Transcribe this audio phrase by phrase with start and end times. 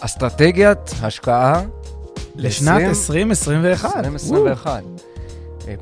[0.00, 1.62] אסטרטגיית השקעה
[2.36, 3.96] לשנת 2021.
[3.96, 4.82] 2021.
[5.68, 5.74] אה,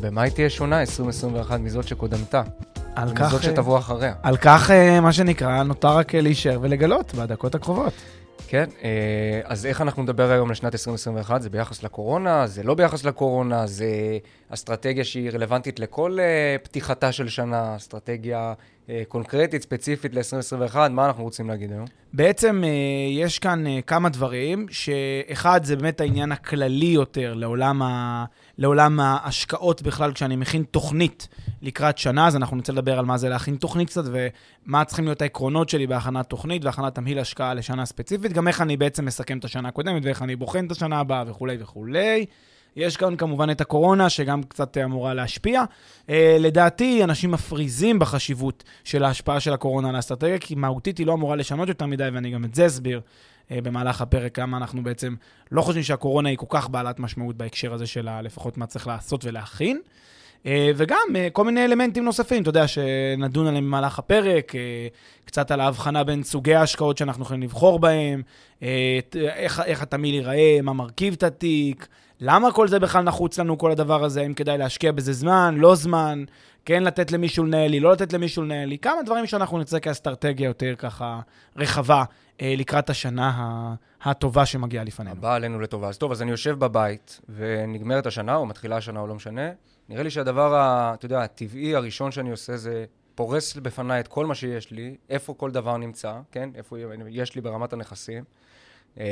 [0.00, 2.42] במה היא תהיה שונה 2021 מזאת שקודמתה?
[2.94, 4.14] על כך, מזאת שתבוא אחריה.
[4.22, 7.92] על כך, אה, מה שנקרא, נותר רק אה, להישאר ולגלות בדקות הקרובות.
[8.52, 11.42] כן, אה, אז איך אנחנו נדבר היום לשנת 2021?
[11.42, 13.86] זה ביחס לקורונה, זה לא ביחס לקורונה, זה
[14.48, 18.52] אסטרטגיה שהיא רלוונטית לכל אה, פתיחתה של שנה, אסטרטגיה אה,
[19.08, 21.84] קונקרטית, ספציפית ל-2021, מה אנחנו רוצים להגיד היום?
[22.12, 22.68] בעצם אה,
[23.10, 28.24] יש כאן אה, כמה דברים, שאחד זה באמת העניין הכללי יותר לעולם, ה...
[28.58, 31.28] לעולם ההשקעות בכלל, כשאני מכין תוכנית
[31.62, 35.22] לקראת שנה, אז אנחנו נרצה לדבר על מה זה להכין תוכנית קצת, ומה צריכים להיות
[35.22, 39.44] העקרונות שלי בהכנת תוכנית והכנת תמהיל השקעה לשנה ספציפית, גם איך אני בעצם מסכם את
[39.44, 42.26] השנה הקודמת ואיך אני בוחן את השנה הבאה וכולי וכולי.
[42.76, 45.64] יש כאן כמובן את הקורונה, שגם קצת אמורה להשפיע.
[46.06, 51.12] Uh, לדעתי, אנשים מפריזים בחשיבות של ההשפעה של הקורונה על האסטרטגיה, כי מהותית היא לא
[51.12, 55.14] אמורה לשנות יותר מדי, ואני גם את זה אסביר uh, במהלך הפרק, כמה אנחנו בעצם
[55.52, 59.24] לא חושבים שהקורונה היא כל כך בעלת משמעות בהקשר הזה של לפחות מה צריך לעשות
[59.24, 59.80] ולהכין.
[60.42, 60.98] Uh, וגם
[61.32, 64.52] כל מיני אלמנטים נוספים, אתה יודע, שנדון עליהם במהלך הפרק,
[65.24, 68.22] קצת על ההבחנה בין סוגי ההשקעות שאנחנו יכולים לבחור בהם,
[69.14, 71.88] איך, איך התמהיל ייראה, מה מרכיב את התיק,
[72.24, 75.74] למה כל זה בכלל נחוץ לנו, כל הדבר הזה, אם כדאי להשקיע בזה זמן, לא
[75.74, 76.24] זמן,
[76.64, 80.46] כן לתת למישהו לנהל לי, לא לתת למישהו לנהל לי, כמה דברים שאנחנו נצא כאסטרטגיה
[80.46, 81.20] יותר ככה
[81.56, 82.04] רחבה
[82.40, 85.10] אה, לקראת השנה הטובה שמגיעה לפנינו.
[85.16, 85.88] הבאה עלינו לטובה.
[85.88, 89.50] אז טוב, אז אני יושב בבית, ונגמרת השנה, או מתחילה השנה, או לא משנה.
[89.88, 94.26] נראה לי שהדבר, ה- אתה יודע, הטבעי הראשון שאני עושה זה פורס בפניי את כל
[94.26, 96.50] מה שיש לי, איפה כל דבר נמצא, כן?
[96.54, 96.76] איפה
[97.08, 98.24] יש לי ברמת הנכסים.
[98.98, 99.04] אה,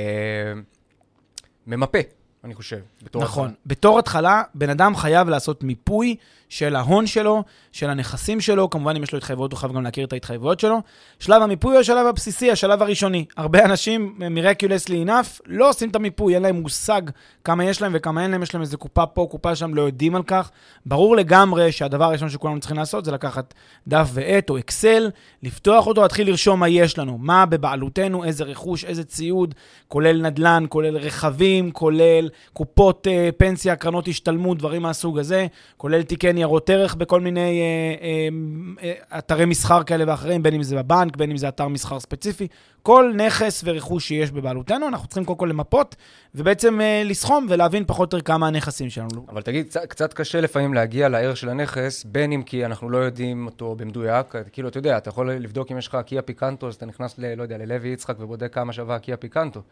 [1.66, 1.98] ממפה,
[2.44, 3.44] אני חושב, בתור נכון.
[3.48, 3.56] התחלה.
[3.66, 6.16] בתור התחלה, בן אדם חייב לעשות מיפוי
[6.50, 7.42] של ההון שלו,
[7.72, 10.82] של הנכסים שלו, כמובן אם יש לו התחייבויות, הוא חייב גם להכיר את ההתחייבויות שלו.
[11.18, 13.24] שלב המיפוי הוא השלב הבסיסי, השלב הראשוני.
[13.36, 17.02] הרבה אנשים, מiraculously enough, לא עושים את המיפוי, אין להם מושג
[17.44, 20.16] כמה יש להם וכמה אין להם, יש להם איזה קופה פה, קופה שם, לא יודעים
[20.16, 20.50] על כך.
[20.86, 23.54] ברור לגמרי שהדבר הראשון שכולנו צריכים לעשות זה לקחת
[23.88, 25.10] דף ועט או אקסל,
[25.42, 29.54] לפתוח אותו, להתחיל לרשום מה יש לנו, מה בבעלותנו, איזה רכוש, איזה ציוד,
[29.88, 35.46] כולל נדל"ן, כולל רכבים, כולל קופות אה, פנסיה, קרנות השתלמות, דברים מהסוג הזה,
[35.76, 40.62] כולל תיקי ניירות ערך בכל מיני אה, אה, אה, אתרי מסחר כאלה ואחרים, בין אם
[40.62, 42.48] זה בבנק, בין אם זה אתר מסחר ספציפי.
[42.82, 45.96] כל נכס ורכוש שיש בבעלותנו, אנחנו צריכים קודם כל למפות,
[46.34, 49.26] ובעצם אה, לסכום ולהבין פחות או יותר כמה הנכסים שלנו.
[49.28, 52.98] אבל תגיד, קצת, קצת קשה לפעמים להגיע לערך של הנכס, בין אם כי אנחנו לא
[52.98, 56.74] יודעים אותו במדויק, כאילו, אתה יודע, אתה יכול לבדוק אם יש לך קיה פיקנטו, אז
[56.74, 59.62] אתה נכנס, ל, לא יודע, ללוי יצחק ובודק כמה שווה קיה פיקנטו.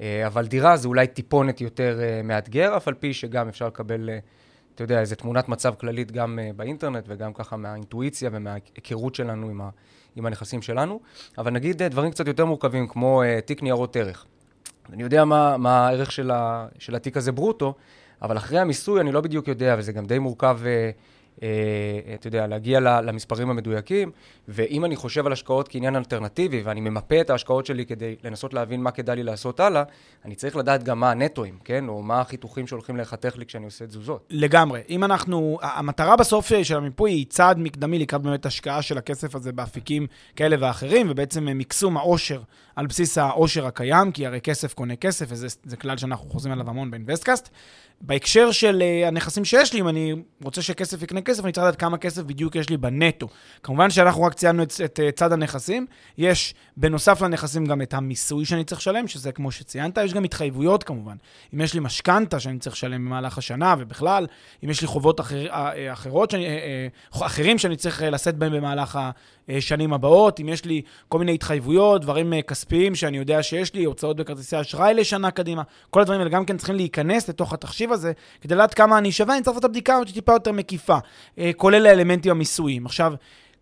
[0.00, 4.10] אה, אבל דירה זה אולי טיפונת יותר אה, מאתגר, אף על פי שגם אפשר לקבל,
[4.10, 4.18] אה,
[4.74, 9.70] אתה יודע, איזו תמונת מצב כללית גם באינטרנט וגם ככה מהאינטואיציה ומההיכרות שלנו עם, ה,
[10.16, 11.00] עם הנכסים שלנו.
[11.38, 14.26] אבל נגיד דברים קצת יותר מורכבים, כמו תיק ניירות ערך.
[14.92, 17.74] אני יודע מה, מה הערך של, ה, של התיק הזה ברוטו,
[18.22, 20.58] אבל אחרי המיסוי אני לא בדיוק יודע, וזה גם די מורכב,
[22.14, 24.10] אתה יודע, להגיע למספרים המדויקים,
[24.48, 28.82] ואם אני חושב על השקעות כעניין אלטרנטיבי, ואני ממפה את ההשקעות שלי כדי לנסות להבין
[28.82, 29.82] מה כדאי לי לעשות הלאה,
[30.24, 31.88] אני צריך לדעת גם מה הנטואים, כן?
[31.88, 34.26] או מה החיתוכים שהולכים להיחתך לי כשאני עושה תזוזות.
[34.30, 34.80] לגמרי.
[34.88, 39.52] אם אנחנו, המטרה בסוף של המיפוי היא צעד מקדמי לקראת באמת השקעה של הכסף הזה
[39.52, 40.06] באפיקים
[40.36, 42.40] כאלה ואחרים, ובעצם מקסום העושר
[42.76, 46.70] על בסיס העושר הקיים, כי הרי כסף קונה כסף, וזה זה כלל שאנחנו חוזרים עליו
[46.70, 47.48] המון באינבסטקאסט.
[48.04, 51.80] בהקשר של uh, הנכסים שיש לי, אם אני רוצה שכסף יקנה כסף, אני צריך לדעת
[51.80, 53.28] כמה כסף בדיוק יש לי בנטו.
[53.62, 55.86] כמובן שאנחנו רק ציינו את, את uh, צד הנכסים,
[56.18, 60.82] יש בנוסף לנכסים גם את המיסוי שאני צריך לשלם, שזה כמו שציינת, יש גם התחייבויות
[60.82, 61.16] כמובן.
[61.54, 64.26] אם יש לי משכנתה שאני צריך לשלם במהלך השנה, ובכלל,
[64.64, 65.52] אם יש לי חובות אחר, uh,
[65.92, 66.46] אחרות, שאני,
[67.10, 68.98] אחרים שאני צריך לשאת בהם במהלך
[69.48, 73.84] השנים הבאות, אם יש לי כל מיני התחייבויות, דברים uh, כספיים שאני יודע שיש לי,
[73.84, 78.12] הוצאות בכרטיסי אשראי לשנה קדימה, כל הדברים האלה גם כן צריכים להיכנס לתוך התחשיב הזה,
[78.40, 80.98] כדי לדעת כמה אני שווה, אני צריך לעשות את הבדיקה טיפה יותר מקיפה,
[81.38, 82.86] אה, כולל האלמנטים המיסויים.
[82.86, 83.12] עכשיו,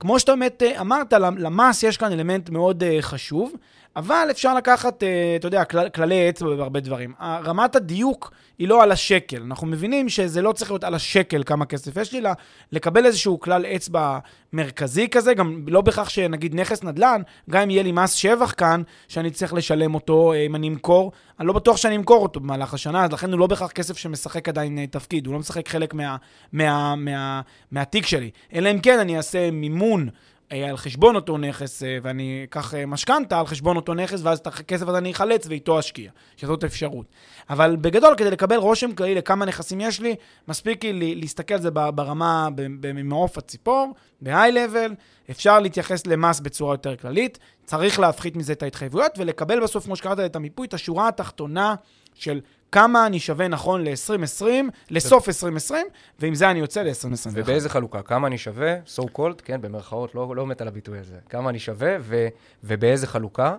[0.00, 3.52] כמו שאתה באמת אה, אמרת, למס יש כאן אלמנט מאוד אה, חשוב.
[3.96, 7.12] אבל אפשר לקחת, אה, אתה יודע, כל, כללי אצבע בהרבה דברים.
[7.20, 9.42] רמת הדיוק היא לא על השקל.
[9.42, 12.30] אנחנו מבינים שזה לא צריך להיות על השקל כמה כסף יש לי, אלא
[12.72, 14.18] לקבל איזשהו כלל אצבע
[14.52, 18.82] מרכזי כזה, גם לא בהכרח שנגיד נכס נדל"ן, גם אם יהיה לי מס שבח כאן,
[19.08, 22.74] שאני צריך לשלם אותו אה, אם אני אמכור, אני לא בטוח שאני אמכור אותו במהלך
[22.74, 25.94] השנה, אז לכן הוא לא בהכרח כסף שמשחק עדיין אה, תפקיד, הוא לא משחק חלק
[25.94, 26.16] מה,
[26.52, 27.40] מה, מה,
[27.70, 28.30] מהתיק שלי.
[28.54, 30.08] אלא אם כן אני אעשה מימון.
[30.50, 34.46] על חשבון אותו נכס, אה, ואני אקח אה, משכנתה על חשבון אותו נכס, ואז את
[34.46, 37.06] הכסף הזה אני אחלץ ואיתו אשקיע, שזאת אפשרות.
[37.50, 40.14] אבל בגדול, כדי לקבל רושם כללי לכמה נכסים יש לי,
[40.48, 42.48] מספיק לי להסתכל על זה ברמה,
[42.94, 44.94] ממעוף הציפור, ב-high-level,
[45.30, 50.20] אפשר להתייחס למס בצורה יותר כללית, צריך להפחית מזה את ההתחייבויות, ולקבל בסוף, כמו שקראת
[50.20, 51.74] את המיפוי, את השורה התחתונה
[52.14, 52.40] של
[52.72, 54.44] כמה אני שווה נכון ל-2020,
[54.90, 55.86] לסוף 2020,
[56.18, 57.30] ועם זה אני יוצא ל-2021.
[57.32, 58.02] ובאיזה חלוקה?
[58.02, 61.16] כמה אני שווה, so called, כן, במרכאות, לא, לא מת על הביטוי הזה.
[61.28, 62.28] כמה אני שווה ו,
[62.64, 63.56] ובאיזה חלוקה,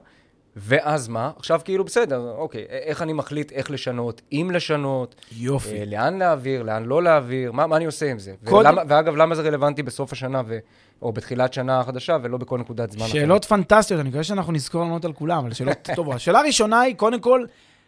[0.56, 1.32] ואז מה?
[1.36, 5.80] עכשיו כאילו בסדר, אוקיי, איך אני מחליט איך לשנות, אם לשנות, יופי.
[5.80, 8.34] אה, לאן להעביר, לאן לא להעביר, מה, מה אני עושה עם זה?
[8.46, 8.56] כל...
[8.56, 10.58] ולמה, ואגב, למה זה רלוונטי בסוף השנה ו,
[11.02, 13.12] או בתחילת שנה חדשה ולא בכל נקודת זמן אחרת?
[13.12, 16.16] שאלות פנטסטיות, אני מקווה שאנחנו נזכור לענות על כולם, אבל שאלות טובות.
[16.16, 17.46] השאלה הראשונה היא, קודם כל,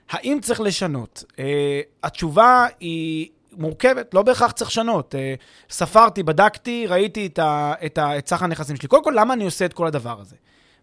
[0.10, 1.24] האם צריך לשנות?
[1.32, 1.36] Uh,
[2.04, 5.16] התשובה היא מורכבת, לא בהכרח צריך לשנות.
[5.16, 8.88] Uh, ספרתי, בדקתי, ראיתי את, ה, את, ה, את סך הנכסים שלי.
[8.88, 10.36] קודם כל, למה אני עושה את כל הדבר הזה?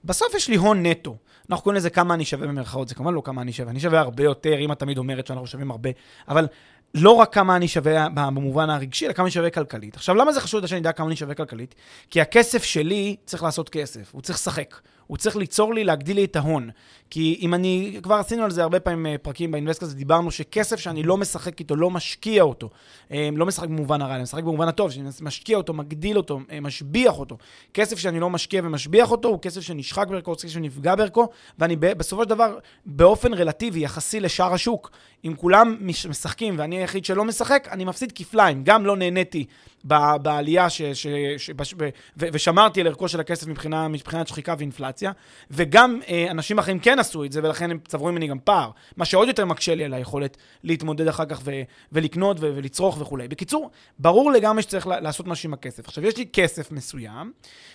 [0.04, 1.16] בסוף יש לי הון נטו.
[1.50, 3.70] אנחנו קוראים לזה כמה אני שווה במרכאות, זה כמובן לא כמה אני שווה.
[3.70, 5.90] אני שווה הרבה יותר, אמא תמיד אומרת שאנחנו שווים הרבה,
[6.28, 6.46] אבל
[6.94, 9.96] לא רק כמה אני שווה במובן הרגשי, אלא כמה אני שווה כלכלית.
[9.96, 11.74] עכשיו, למה זה חשוב שאני אדע כמה אני שווה כלכלית?
[12.10, 14.80] כי הכסף שלי צריך לעשות כסף, הוא צריך לשחק.
[15.10, 16.70] הוא צריך ליצור לי, להגדיל לי את ההון.
[17.10, 20.76] כי אם אני, כבר עשינו על זה הרבה פעמים אה, פרקים באינבסט הזה, דיברנו שכסף
[20.80, 22.70] שאני לא משחק איתו, לא משקיע אותו,
[23.12, 26.60] אה, לא משחק במובן הרע, אני משחק במובן הטוב, שאני משקיע אותו, מגדיל אותו, אה,
[26.60, 27.36] משביח אותו.
[27.74, 31.28] כסף שאני לא משקיע ומשביח אותו, הוא כסף שנשחק בערכו, הוא כסף שנפגע בערכו,
[31.58, 34.90] ואני בסופו של דבר, באופן רלטיבי, יחסי לשאר השוק,
[35.24, 35.76] אם כולם
[36.08, 38.64] משחקים ואני היחיד שלא משחק, אני מפסיד כפליים.
[38.64, 39.44] גם לא נהניתי
[39.84, 41.06] בעלייה ש, ש,
[41.36, 45.12] ש, ש, ו, ושמרתי על ערכו של הכסף מבחינה, מבחינת שחיקה ואינפלציה,
[45.50, 49.04] וגם אה, אנשים אחרים כן עשו את זה, ולכן הם צברו ממני גם פער, מה
[49.04, 51.50] שעוד יותר מקשה לי על היכולת להתמודד אחר כך ו,
[51.92, 53.28] ולקנות ו, ולצרוך וכולי.
[53.28, 55.88] בקיצור, ברור לגמרי שצריך לעשות משהו עם הכסף.
[55.88, 57.32] עכשיו, יש לי כסף מסוים,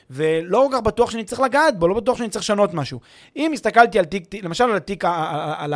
[0.10, 3.00] ולא כל כך בטוח שאני צריך לגעת בו, לא בטוח שאני צריך לשנות משהו.
[3.36, 5.04] אם הסתכלתי על תיק, למשל על התיק,
[5.58, 5.74] על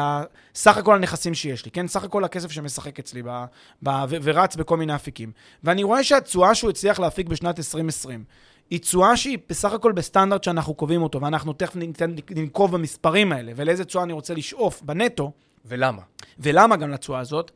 [0.56, 1.88] סך הכל הנכסים שיש לי, כן?
[1.88, 3.45] סך הכל הכסף שמשחק אצלי ב,
[3.83, 5.31] ב, ו, ורץ בכל מיני אפיקים.
[5.63, 8.23] ואני רואה שהתשואה שהוא הצליח להפיק בשנת 2020,
[8.69, 13.51] היא תשואה שהיא בסך הכל בסטנדרט שאנחנו קובעים אותו, ואנחנו תכף ניתן לנקוב במספרים האלה,
[13.56, 15.31] ולאיזה תשואה אני רוצה לשאוף בנטו.
[15.65, 16.01] ולמה?
[16.39, 17.51] ולמה גם לתשואה הזאת.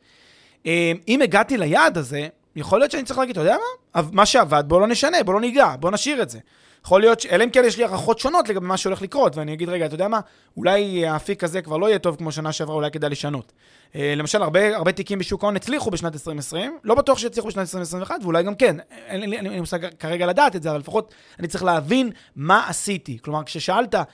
[0.66, 3.56] אה, אם הגעתי ליעד הזה, יכול להיות שאני צריך להגיד, אתה יודע
[3.94, 4.02] מה?
[4.12, 6.38] מה שעבד, בוא לא נשנה, בוא לא ניגע, בוא נשאיר את זה.
[6.84, 9.68] יכול להיות, אלא אם כן יש לי הערכות שונות לגבי מה שהולך לקרות, ואני אגיד,
[9.68, 10.20] רגע, אתה יודע מה,
[10.56, 13.52] אולי האפיק הזה כבר לא יהיה טוב כמו שנה שעברה, אולי כדאי לשנות.
[13.94, 18.18] אה, למשל, הרבה, הרבה תיקים בשוק ההון הצליחו בשנת 2020, לא בטוח שיצליחו בשנת 2021,
[18.22, 18.76] ואולי גם כן.
[19.06, 23.18] אין לי מושג כרגע לדעת את זה, אבל לפחות אני צריך להבין מה עשיתי.
[23.22, 24.04] כלומר, כששאלת אה,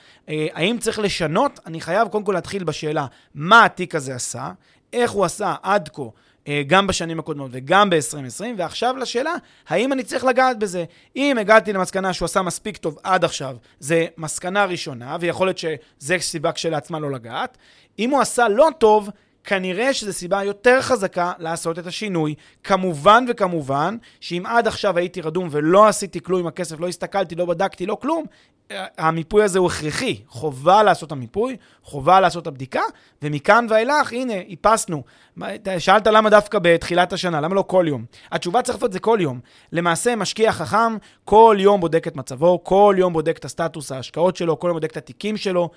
[0.53, 3.05] האם צריך לשנות, אני חייב קודם כל להתחיל בשאלה,
[3.35, 4.51] מה התיק הזה עשה,
[4.93, 6.03] איך הוא עשה עד כה.
[6.47, 9.33] אה, גם בשנים הקודמות וגם ב-2020, ועכשיו לשאלה,
[9.67, 10.85] האם אני צריך לגעת בזה?
[11.15, 16.15] אם הגעתי למסקנה שהוא עשה מספיק טוב עד עכשיו, זה מסקנה ראשונה, ויכול להיות שזה
[16.19, 17.57] סיבה כשלעצמה לא לגעת.
[17.99, 19.09] אם הוא עשה לא טוב,
[19.43, 22.35] כנראה שזו סיבה יותר חזקה לעשות את השינוי.
[22.63, 27.45] כמובן וכמובן, שאם עד עכשיו הייתי רדום ולא עשיתי כלום עם הכסף, לא הסתכלתי, לא
[27.45, 28.25] בדקתי, לא כלום,
[28.97, 30.21] המיפוי הזה הוא הכרחי.
[30.27, 32.81] חובה לעשות את המיפוי, חובה לעשות את הבדיקה,
[33.21, 35.03] ומכאן ואילך, הנה, איפסנו.
[35.77, 38.05] שאלת למה דווקא בתחילת השנה, למה לא כל יום?
[38.31, 39.39] התשובה צריך לעשות זה כל יום.
[39.71, 44.59] למעשה, משקיע חכם כל יום בודק את מצבו, כל יום בודק את הסטטוס ההשקעות שלו,
[44.59, 45.69] כל יום בודק את התיקים שלו,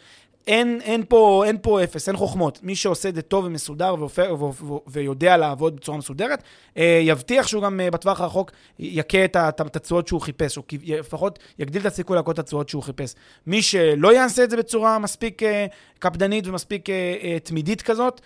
[0.47, 2.59] אין, אין, פה, אין פה אפס, אין חוכמות.
[2.63, 6.43] מי שעושה את זה טוב ומסודר ואופר, ו, ו, ויודע לעבוד בצורה מסודרת,
[6.77, 11.81] אה, יבטיח שהוא גם אה, בטווח הרחוק יכה את התשואות שהוא חיפש, או לפחות יגדיל
[11.81, 13.15] את הסיכוי להכות את התשואות שהוא חיפש.
[13.47, 15.67] מי שלא יעשה את זה בצורה מספיק אה,
[15.99, 16.89] קפדנית ומספיק
[17.43, 18.21] תמידית כזאת,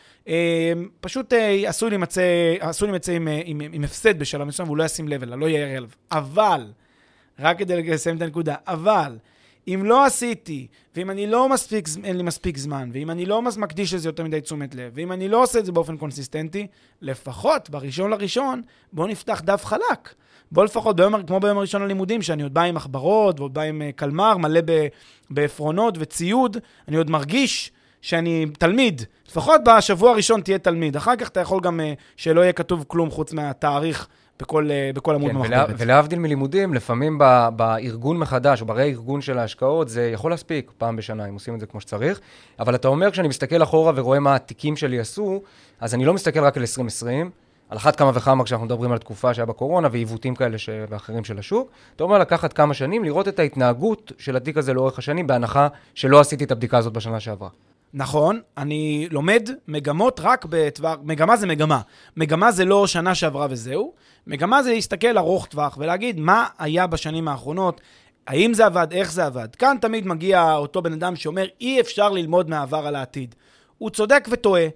[1.00, 1.32] פשוט
[1.66, 5.76] עשוי להימצא עם, עם, עם הפסד בשלב מסוים, והוא לא ישים לב אליו, לא יער
[5.76, 5.88] אליו.
[6.12, 6.66] אבל,
[7.38, 9.16] רק כדי לסיים את הנקודה, אבל...
[9.74, 13.94] אם לא עשיתי, ואם אני לא מספיק, אין לי מספיק זמן, ואם אני לא מקדיש
[13.94, 16.66] לזה יותר מדי תשומת לב, ואם אני לא עושה את זה באופן קונסיסטנטי,
[17.02, 20.14] לפחות בראשון לראשון, בואו נפתח דף חלק.
[20.52, 23.82] בואו לפחות, ביום, כמו ביום הראשון ללימודים, שאני עוד בא עם מחברות, ועוד בא עם
[23.82, 24.60] אה, קלמר, מלא
[25.30, 26.56] בעפרונות וציוד,
[26.88, 27.72] אני עוד מרגיש
[28.02, 29.02] שאני תלמיד.
[29.28, 30.96] לפחות בשבוע הראשון תהיה תלמיד.
[30.96, 34.08] אחר כך אתה יכול גם uh, שלא יהיה כתוב כלום חוץ מהתאריך
[34.40, 35.68] בכל, אה, בכל עמוד כן, במחברת.
[35.68, 40.96] ולה, ולהבדיל מלימודים, לפעמים ב, בארגון מחדש, או ברה-ארגון של ההשקעות, זה יכול להספיק פעם
[40.96, 42.20] בשנה, אם עושים את זה כמו שצריך.
[42.58, 45.42] אבל אתה אומר, כשאני מסתכל אחורה ורואה מה התיקים שלי עשו,
[45.80, 47.30] אז אני לא מסתכל רק על 2020,
[47.68, 50.68] על אחת כמה וכמה כשאנחנו מדברים על תקופה שהיה בקורונה ועיוותים כאלה ש...
[50.88, 51.70] ואחרים של השוק.
[51.96, 56.20] אתה אומר לקחת כמה שנים, לראות את ההתנהגות של התיק הזה לאורך השנים, בהנחה שלא
[56.20, 57.48] עשיתי את הבדיקה הזאת בשנה שעברה.
[57.94, 61.80] נכון, אני לומד מגמות רק בטווח, מגמה זה מגמה.
[62.16, 63.92] מגמה זה לא שנה שעברה וזהו,
[64.26, 67.80] מגמה זה להסתכל ארוך טווח ולהגיד מה היה בשנים האחרונות,
[68.26, 69.56] האם זה עבד, איך זה עבד.
[69.56, 73.34] כאן תמיד מגיע אותו בן אדם שאומר, אי אפשר ללמוד מהעבר על העתיד.
[73.78, 74.66] הוא צודק וטועה.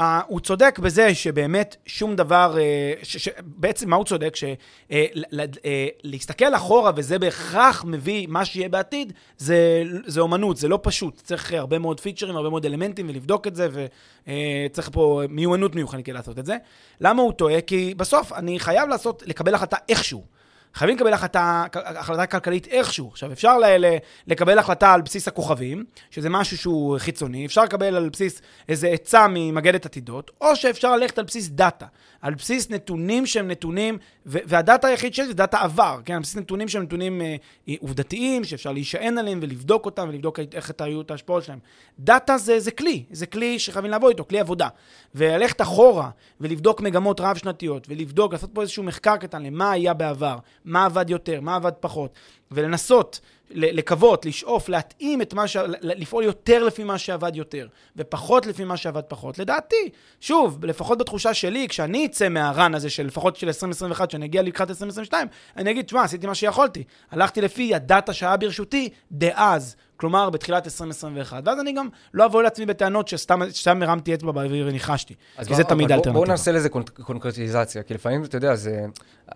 [0.00, 4.34] Uh, הוא צודק בזה שבאמת שום דבר, uh, ש, ש, בעצם מה הוא צודק?
[4.36, 10.78] שלהסתכל uh, uh, אחורה וזה בהכרח מביא מה שיהיה בעתיד, זה, זה אומנות, זה לא
[10.82, 11.22] פשוט.
[11.24, 16.08] צריך הרבה מאוד פיצ'רים, הרבה מאוד אלמנטים ולבדוק את זה, וצריך uh, פה מיומנות מיוחדת
[16.08, 16.56] לעשות את זה.
[17.00, 17.60] למה הוא טועה?
[17.60, 20.39] כי בסוף אני חייב לעשות, לקבל החלטה איכשהו.
[20.74, 23.08] חייבים לקבל החלטה, החלטה כלכלית איכשהו.
[23.08, 23.96] עכשיו, אפשר ל, ל,
[24.26, 29.26] לקבל החלטה על בסיס הכוכבים, שזה משהו שהוא חיצוני, אפשר לקבל על בסיס איזה עצה
[29.30, 31.86] ממגדת עתידות, או שאפשר ללכת על בסיס דאטה,
[32.20, 36.14] על בסיס נתונים שהם נתונים, ו- והדאטה היחיד שלי זה דאטה עבר, כן?
[36.14, 41.00] על בסיס נתונים שהם נתונים אה, עובדתיים, שאפשר להישען עליהם ולבדוק אותם ולבדוק איך היו
[41.00, 41.58] את ההשפעות שלהם.
[41.98, 44.68] דאטה זה, זה כלי, זה כלי שחייבים לעבוד איתו, כלי עבודה.
[45.14, 46.10] וללכת אחורה
[46.40, 51.40] ולבדוק מגמות רב-שנתיות, ולבדוק, לעשות פה איזשהו מחקר קטן למה היה בעבר, מה עבד יותר,
[51.40, 52.14] מה עבד פחות,
[52.50, 55.56] ולנסות לקוות, לשאוף, להתאים את מה ש...
[55.80, 59.38] לפעול יותר לפי מה שעבד יותר, ופחות לפי מה שעבד פחות.
[59.38, 59.90] לדעתי,
[60.20, 64.70] שוב, לפחות בתחושה שלי, כשאני אצא מהרן הזה של לפחות של 2021, כשאני אגיע לקראת
[64.70, 66.84] 2022, אני אגיד, תשמע, עשיתי מה שיכולתי.
[67.10, 69.76] הלכתי לפי הדאטה שהיה ברשותי דאז.
[70.00, 71.42] כלומר בתחילת 2021.
[71.44, 75.14] ואז אני גם לא אבוא לעצמי בטענות שסתם הרמתי אצבע באוויר וניחשתי,
[75.46, 76.12] כי זה תמיד האלטרנטיבה.
[76.12, 76.68] בואו נעשה לזה
[77.02, 78.86] קונקרטיזציה, כי לפעמים, אתה יודע, זה...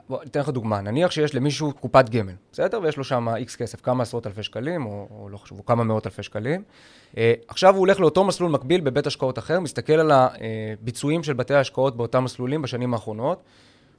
[0.08, 0.80] בוא, אתן לך דוגמה.
[0.80, 2.80] נניח שיש למישהו קופת גמל, בסדר?
[2.82, 6.06] ויש לו שם איקס כסף, כמה עשרות אלפי שקלים, או, או לא חשוב, כמה מאות
[6.06, 6.62] אלפי שקלים.
[7.12, 7.16] Uh,
[7.48, 11.96] עכשיו הוא הולך לאותו מסלול מקביל בבית השקעות אחר, מסתכל על הביצועים של בתי ההשקעות
[11.96, 13.42] באותם מסלולים בשנים האחרונות.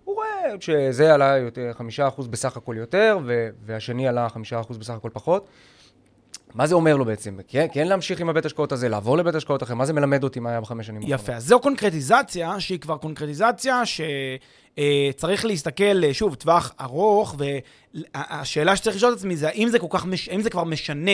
[0.03, 3.19] הוא רואה שזה עלה יותר, חמישה אחוז בסך הכל יותר,
[3.65, 5.47] והשני עלה חמישה אחוז בסך הכל פחות.
[6.55, 7.37] מה זה אומר לו בעצם?
[7.47, 9.73] כן, כן להמשיך עם הבית השקעות הזה, לעבור לבית השקעות אחר?
[9.73, 11.21] מה זה מלמד אותי מה היה בחמש שנים האחרונות?
[11.21, 18.75] יפה, אז זו קונקרטיזציה שהיא כבר קונקרטיזציה שצריך אה, להסתכל, אה, שוב, טווח ארוך, והשאלה
[18.75, 20.29] שצריך לשאול את עצמי זה האם זה כך, מש...
[20.29, 21.11] האם זה כבר משנה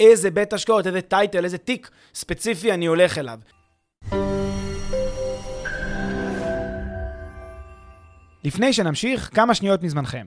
[0.00, 3.38] איזה בית השקעות, איזה טייטל, איזה תיק ספציפי אני הולך אליו.
[8.44, 10.26] לפני שנמשיך, כמה שניות מזמנכם.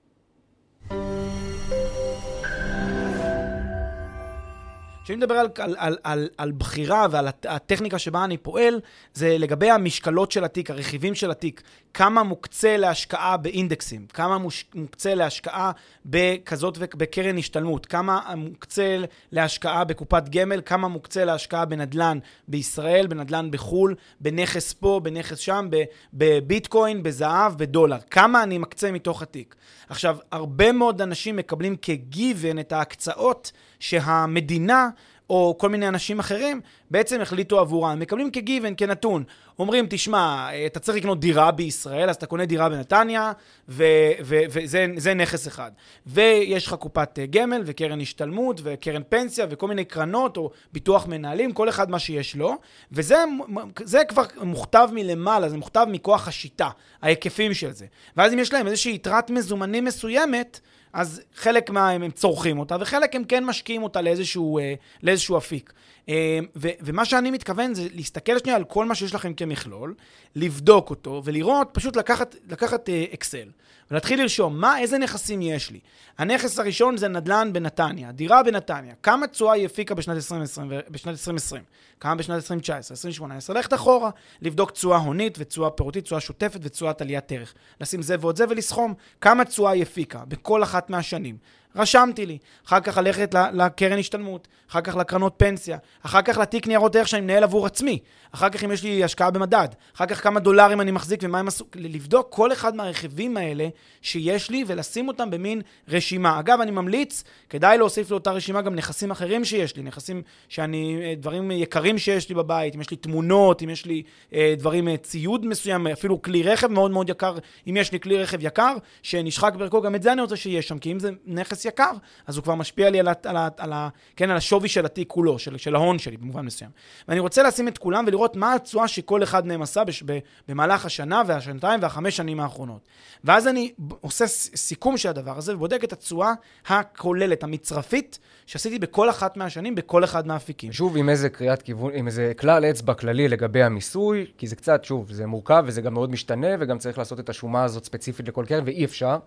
[5.11, 8.79] כשאני מדבר על, על, על, על, על בחירה ועל הטכניקה שבה אני פועל,
[9.13, 11.61] זה לגבי המשקלות של התיק, הרכיבים של התיק.
[11.93, 14.37] כמה מוקצה להשקעה באינדקסים, כמה
[14.75, 15.71] מוקצה להשקעה
[16.05, 18.97] בכזאת ובקרן השתלמות, כמה מוקצה
[19.31, 25.69] להשקעה בקופת גמל, כמה מוקצה להשקעה בנדלן בישראל, בנדלן בחו"ל, בנכס פה, בנכס שם,
[26.13, 27.97] בביטקוין, בזהב, בדולר.
[28.09, 29.55] כמה אני מקצה מתוך התיק.
[29.89, 33.51] עכשיו, הרבה מאוד אנשים מקבלים כגיוון את ההקצאות
[33.81, 34.89] שהמדינה
[35.29, 36.61] או כל מיני אנשים אחרים,
[36.91, 37.99] בעצם החליטו עבורם.
[37.99, 39.23] מקבלים כגיוון, כנתון.
[39.59, 43.31] אומרים, תשמע, אתה צריך לקנות דירה בישראל, אז אתה קונה דירה בנתניה,
[43.69, 45.71] וזה נכס אחד.
[46.07, 51.69] ויש לך קופת גמל, וקרן השתלמות, וקרן פנסיה, וכל מיני קרנות, או ביטוח מנהלים, כל
[51.69, 52.55] אחד מה שיש לו.
[52.91, 56.69] וזה כבר מוכתב מלמעלה, זה מוכתב מכוח השיטה,
[57.01, 57.85] ההיקפים של זה.
[58.17, 60.59] ואז אם יש להם איזושהי יתרת מזומנים מסוימת,
[60.93, 65.73] אז חלק מהם הם צורכים אותה, וחלק הם כן משקיעים אותה לאיזשהו, אה, לאיזשהו אפיק.
[66.11, 69.93] אה, ו- ומה שאני מתכוון זה להסתכל שנייה על כל מה שיש לכם כמכלול,
[70.35, 73.47] לבדוק אותו, ולראות, פשוט לקחת, לקחת אקסל,
[73.91, 75.79] ולהתחיל לרשום מה, איזה נכסים יש לי.
[76.17, 78.93] הנכס הראשון זה נדל"ן בנתניה, דירה בנתניה.
[79.03, 81.63] כמה תשואה היא הפיקה בשנת 2020, בשנת 2020?
[81.99, 83.55] כמה בשנת 2019, 2018?
[83.55, 84.09] ללכת אחורה,
[84.41, 87.53] לבדוק תשואה הונית ותשואה פירותית, תשואה שוטפת ותשואת עליית ערך.
[87.81, 91.37] לשים זה ועוד זה ולסכום כמה תשואה היא הפיקה בכל אחת מהשנים.
[91.75, 92.37] רשמתי לי.
[92.67, 97.21] אחר כך ללכת לקרן השתלמות, אחר כך לקרנות פנסיה, אחר כך לתיק ניירות ערך שאני
[97.21, 97.99] מנהל עבור עצמי,
[98.31, 101.47] אחר כך אם יש לי השקעה במדד, אחר כך כמה דולרים אני מחזיק ומה הם
[101.47, 103.67] עשו, לבדוק כל אחד מהרכיבים האלה
[104.01, 106.39] שיש לי ולשים אותם במין רשימה.
[106.39, 111.13] אגב, אני ממליץ, כדאי להוסיף לאותה רשימה גם נכסים אחרים שיש לי, נכסים שאני, אה,
[111.17, 114.97] דברים יקרים שיש לי בבית, אם יש לי תמונות, אם יש לי אה, דברים, אה,
[114.97, 119.53] ציוד מסוים, אפילו כלי רכב מאוד מאוד יקר, אם יש לי כלי רכב יקר, שנשחק
[119.55, 121.91] בערכו, גם את זה אני רוצה שיהיה שם, כי אם זה נכס יקר,
[122.27, 124.85] אז הוא כבר משפיע לי על, ה, על, ה, על, ה, כן, על השווי של
[124.85, 126.69] התיק כולו, של, של ההון שלי במובן מסוים.
[127.07, 130.85] ואני רוצה לשים את כולם ולראות מה התשואה שכל אחד מהם עשה בש, ב, במהלך
[130.85, 132.81] השנה והשנתיים והחמש שנים האחרונות.
[133.23, 136.33] ואז אני עושה סיכום של הדבר הזה ובודק את התשואה
[136.67, 140.71] הכוללת, המצרפית, שעשיתי בכל אחת מהשנים, בכל אחד מהאפיקים.
[140.71, 144.83] שוב, עם איזה קריאת כיוון, עם איזה כלל אצבע כללי לגבי המיסוי, כי זה קצת,
[144.83, 148.45] שוב, זה מורכב וזה גם מאוד משתנה, וגם צריך לעשות את השומה הזאת ספציפית לכל
[148.47, 149.17] קרן, ואי אפשר.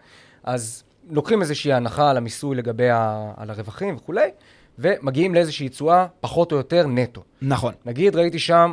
[0.44, 3.32] אז לוקחים איזושהי הנחה על המיסוי לגבי ה...
[3.36, 4.30] על הרווחים וכולי,
[4.78, 7.22] ומגיעים לאיזושהי תשואה פחות או יותר נטו.
[7.42, 7.74] נכון.
[7.86, 8.72] נגיד, ראיתי שם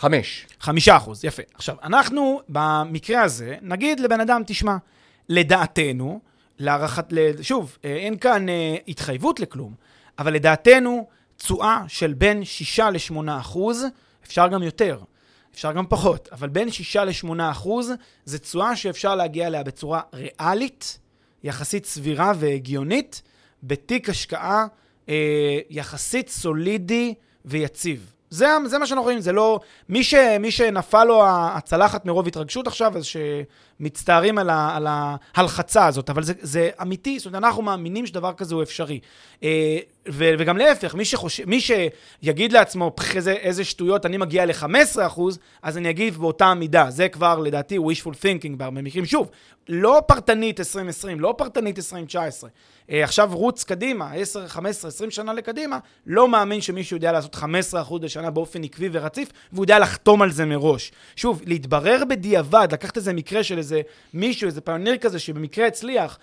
[0.00, 0.46] חמש.
[0.60, 1.42] חמישה אחוז, יפה.
[1.54, 4.76] עכשיו, אנחנו במקרה הזה, נגיד לבן אדם, תשמע,
[5.28, 6.20] לדעתנו,
[6.58, 7.06] להערכת,
[7.42, 9.74] שוב, אה, אין כאן אה, התחייבות לכלום,
[10.18, 13.84] אבל לדעתנו, תשואה של בין 6 ל-8 אחוז,
[14.26, 15.00] אפשר גם יותר,
[15.54, 17.92] אפשר גם פחות, אבל בין 6 ל-8 אחוז,
[18.24, 20.98] זה תשואה שאפשר להגיע אליה בצורה ריאלית,
[21.42, 23.22] יחסית סבירה והגיונית,
[23.62, 24.66] בתיק השקעה
[25.08, 27.14] אה, יחסית סולידי
[27.44, 28.12] ויציב.
[28.30, 29.60] זה, זה מה שאנחנו רואים, זה לא...
[29.88, 35.86] מי, ש, מי שנפל לו הצלחת מרוב התרגשות עכשיו, אז שמצטערים על, ה, על ההלחצה
[35.86, 39.00] הזאת, אבל זה, זה אמיתי, זאת אומרת, אנחנו מאמינים שדבר כזה הוא אפשרי.
[40.08, 41.40] ו, וגם להפך, מי, שחוש...
[41.40, 45.20] מי שיגיד לעצמו, איזה, איזה שטויות, אני מגיע ל-15%,
[45.62, 46.90] אז אני אגיב באותה מידה.
[46.90, 49.06] זה כבר, לדעתי, wishful thinking בהרבה מקרים.
[49.06, 49.30] שוב,
[49.68, 52.50] לא פרטנית 2020, לא פרטנית 2019.
[52.90, 57.38] אה, עכשיו רוץ קדימה, 10, 15, 20 שנה לקדימה, לא מאמין שמישהו יודע לעשות 15%
[58.02, 60.92] לשנה באופן עקבי ורציף, והוא יודע לחתום על זה מראש.
[61.16, 63.80] שוב, להתברר בדיעבד, לקחת איזה מקרה של איזה
[64.14, 66.18] מישהו, איזה פיוניר כזה, שבמקרה הצליח,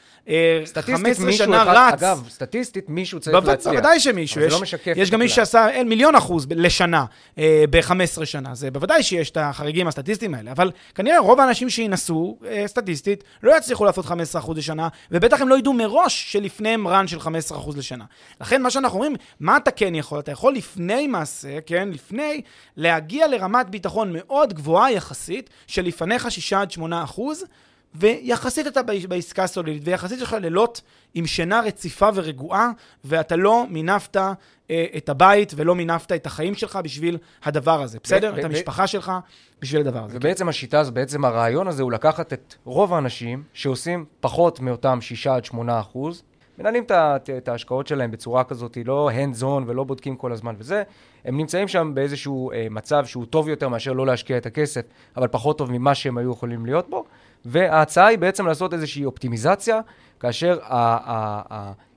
[0.81, 2.03] 15 אה, שנה אחד, רץ.
[2.03, 3.83] אגב, סטטיסטית מישהו צריך בוודא, להצליח.
[3.83, 4.41] בוודאי שמישהו.
[4.41, 7.05] יש, לא יש גם מי שעשה מיליון אחוז לשנה,
[7.37, 8.55] אה, ב-15 שנה.
[8.55, 13.57] זה בוודאי שיש את החריגים הסטטיסטיים האלה, אבל כנראה רוב האנשים שינסו, אה, סטטיסטית, לא
[13.57, 18.05] יצליחו לעשות 15% לשנה, ובטח הם לא ידעו מראש שלפניהם רן של 15% לשנה.
[18.41, 20.19] לכן מה שאנחנו אומרים, מה אתה כן יכול?
[20.19, 22.41] אתה יכול לפני מעשה, כן, לפני,
[22.77, 27.43] להגיע לרמת ביטחון מאוד גבוהה יחסית, שלפניך 6 עד 8 אחוז,
[27.95, 30.81] ויחסית אתה בעסקה הסולidית, ויחסית יש לך לילות
[31.13, 32.71] עם שינה רציפה ורגועה,
[33.05, 38.39] ואתה לא מינפת אה, את הבית ולא מינפת את החיים שלך בשביל הדבר הזה, בסדר?
[38.39, 39.11] את המשפחה שלך
[39.61, 40.17] בשביל הדבר הזה.
[40.17, 40.49] ובעצם כן.
[40.49, 45.45] השיטה הזו, בעצם הרעיון הזה הוא לקחת את רוב האנשים שעושים פחות מאותם 6 עד
[45.45, 46.23] 8 אחוז,
[46.59, 46.83] מנהלים
[47.37, 50.83] את ההשקעות שלהם בצורה כזאת, לא hands on ולא בודקים כל הזמן וזה,
[51.25, 54.81] הם נמצאים שם באיזשהו אה, מצב שהוא טוב יותר מאשר לא להשקיע את הכסף,
[55.17, 57.05] אבל פחות טוב ממה שהם היו יכולים להיות בו.
[57.45, 59.79] וההצעה היא בעצם לעשות איזושהי אופטימיזציה,
[60.19, 60.59] כאשר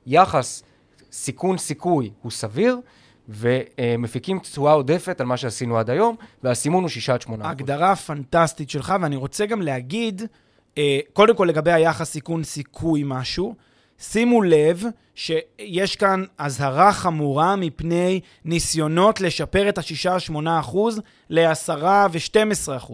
[0.07, 0.63] היחס
[1.13, 2.77] סיכון-סיכוי הוא סביר,
[3.29, 8.71] ומפיקים תשואה עודפת על מה שעשינו עד היום, והסימון הוא 6 עד 8 הגדרה פנטסטית
[8.71, 10.23] שלך, ואני רוצה גם להגיד,
[10.79, 13.55] אה, קודם כל לגבי היחס סיכון-סיכוי משהו,
[13.99, 20.77] שימו לב שיש כאן אזהרה חמורה מפני ניסיונות לשפר את ה-6-8%
[21.31, 22.93] ל-10 ו-12%.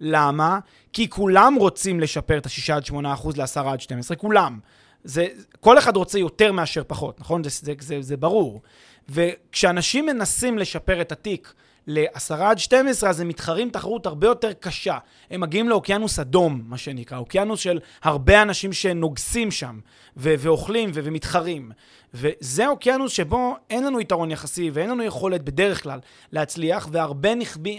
[0.00, 0.58] למה?
[0.92, 2.94] כי כולם רוצים לשפר את ה-6 8%
[3.36, 4.58] ל-10 12, כולם.
[5.04, 5.26] זה,
[5.60, 7.44] כל אחד רוצה יותר מאשר פחות, נכון?
[7.44, 8.62] זה, זה, זה, זה ברור.
[9.08, 11.54] וכשאנשים מנסים לשפר את התיק
[11.86, 14.98] ל-10 עד 12, אז הם מתחרים תחרות הרבה יותר קשה.
[15.30, 19.78] הם מגיעים לאוקיינוס אדום, מה שנקרא, אוקיינוס של הרבה אנשים שנוגסים שם,
[20.16, 21.70] ו- ואוכלים ו- ומתחרים.
[22.14, 26.00] וזה אוקיינוס שבו אין לנו יתרון יחסי ואין לנו יכולת בדרך כלל
[26.32, 27.78] להצליח, והרבה נכבים,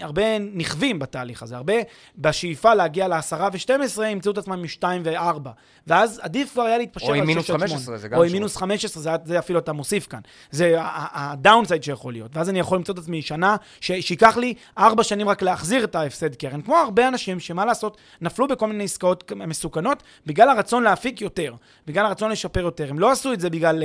[0.54, 1.74] נכבים בתהליך הזה, הרבה
[2.18, 5.48] בשאיפה להגיע לעשרה ו-12 ימצאו את עצמם עם 2 ו-4.
[5.86, 7.56] ואז עדיף כבר היה להתפשר על 6 עד 8.
[7.56, 10.06] או עם מינוס 15, זה גם או עם מינוס 15, זה, זה אפילו אתה מוסיף
[10.06, 10.20] כאן.
[10.50, 12.36] זה הדאונסייד שיכול להיות.
[12.36, 16.34] ואז אני יכול למצוא את עצמי שנה שייקח לי 4 שנים רק להחזיר את ההפסד
[16.34, 16.62] קרן.
[16.62, 21.54] כמו הרבה אנשים שמה לעשות, נפלו בכל מיני עסקאות מסוכנות בגלל הרצון להפיק יותר,
[21.86, 22.86] בגלל הרצון לשפר יותר.
[22.90, 23.82] הם לא עשו את זה בגלל...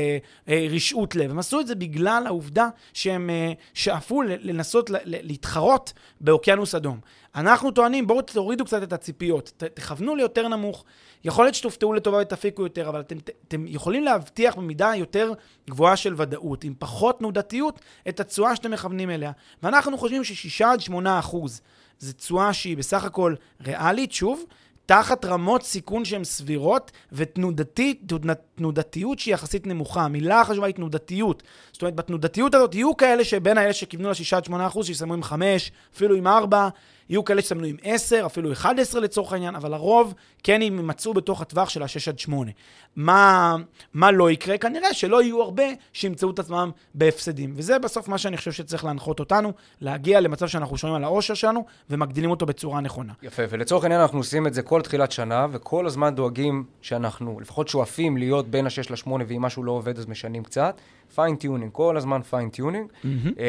[0.50, 1.32] אה, רשעות לב.
[1.32, 7.00] הם עשו את זה בגלל העובדה שהם אה, שאפו לנסות להתחרות באוקיינוס אדום.
[7.36, 10.86] אנחנו טוענים, בואו תורידו קצת את הציפיות, תכוונו ליותר נמוך.
[11.24, 13.18] יכול להיות שתופתעו לטובה ותפיקו יותר, אבל אתם,
[13.48, 15.34] אתם יכולים להבטיח במידה יותר
[15.70, 19.32] גבוהה של ודאות, עם פחות תנודתיות, את התשואה שאתם מכוונים אליה.
[19.64, 21.62] ואנחנו חושבים ש-6 עד 8 אחוז
[22.00, 24.46] זה תשואה שהיא בסך הכל ריאלית, שוב,
[24.86, 30.02] תחת רמות סיכון שהן סבירות, ותנודתיות שהיא יחסית נמוכה.
[30.02, 31.44] המילה החשובה היא תנודתיות.
[31.72, 35.24] זאת אומרת, בתנודתיות הזאת יהיו כאלה שבין האלה שכיוונו ל-6 עד 8 אחוז, שיסיימו עם
[35.24, 36.70] 5, אפילו עם 4,
[37.10, 40.14] יהיו כאלה שסמנו עם 10, אפילו 11 לצורך העניין, אבל הרוב
[40.44, 42.52] כן יימצאו בתוך הטווח של ה-6 עד 8.
[42.96, 43.56] מה,
[43.94, 44.58] מה לא יקרה?
[44.58, 45.64] כנראה שלא יהיו הרבה
[45.94, 47.54] שימצאו את עצמם בהפסדים.
[47.56, 51.66] וזה בסוף מה שאני חושב שצריך להנחות אותנו, להגיע למצב שאנחנו שומעים על העושר שלנו
[51.90, 53.14] ומגדילים אותו בצורה נכונה.
[53.24, 57.68] יפה, ולצורך העניין אנחנו עושים את זה כל תחילת שנה, וכל הזמן דואגים שאנחנו לפחות
[57.68, 60.82] שואפים להיות בין ה-6 ל-8, ואם משהו לא עובד אז משנים קצת.
[61.16, 62.88] fine-tuning, כל הזמן fine-tuning.
[62.88, 63.40] Mm-hmm.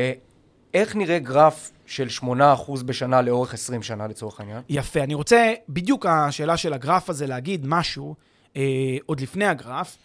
[0.77, 2.25] אה, איך נראה גרף של 8%
[2.87, 4.62] בשנה לאורך 20 שנה לצורך העניין?
[4.69, 8.15] יפה, אני רוצה, בדיוק השאלה של הגרף הזה, להגיד משהו,
[8.57, 8.62] אה,
[9.07, 9.97] עוד לפני הגרף,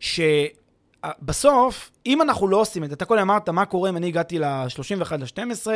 [0.00, 4.38] שבסוף, אם אנחנו לא עושים את זה, אתה קודם אמרת, מה קורה אם אני הגעתי
[4.38, 5.66] ל-31 ל-12,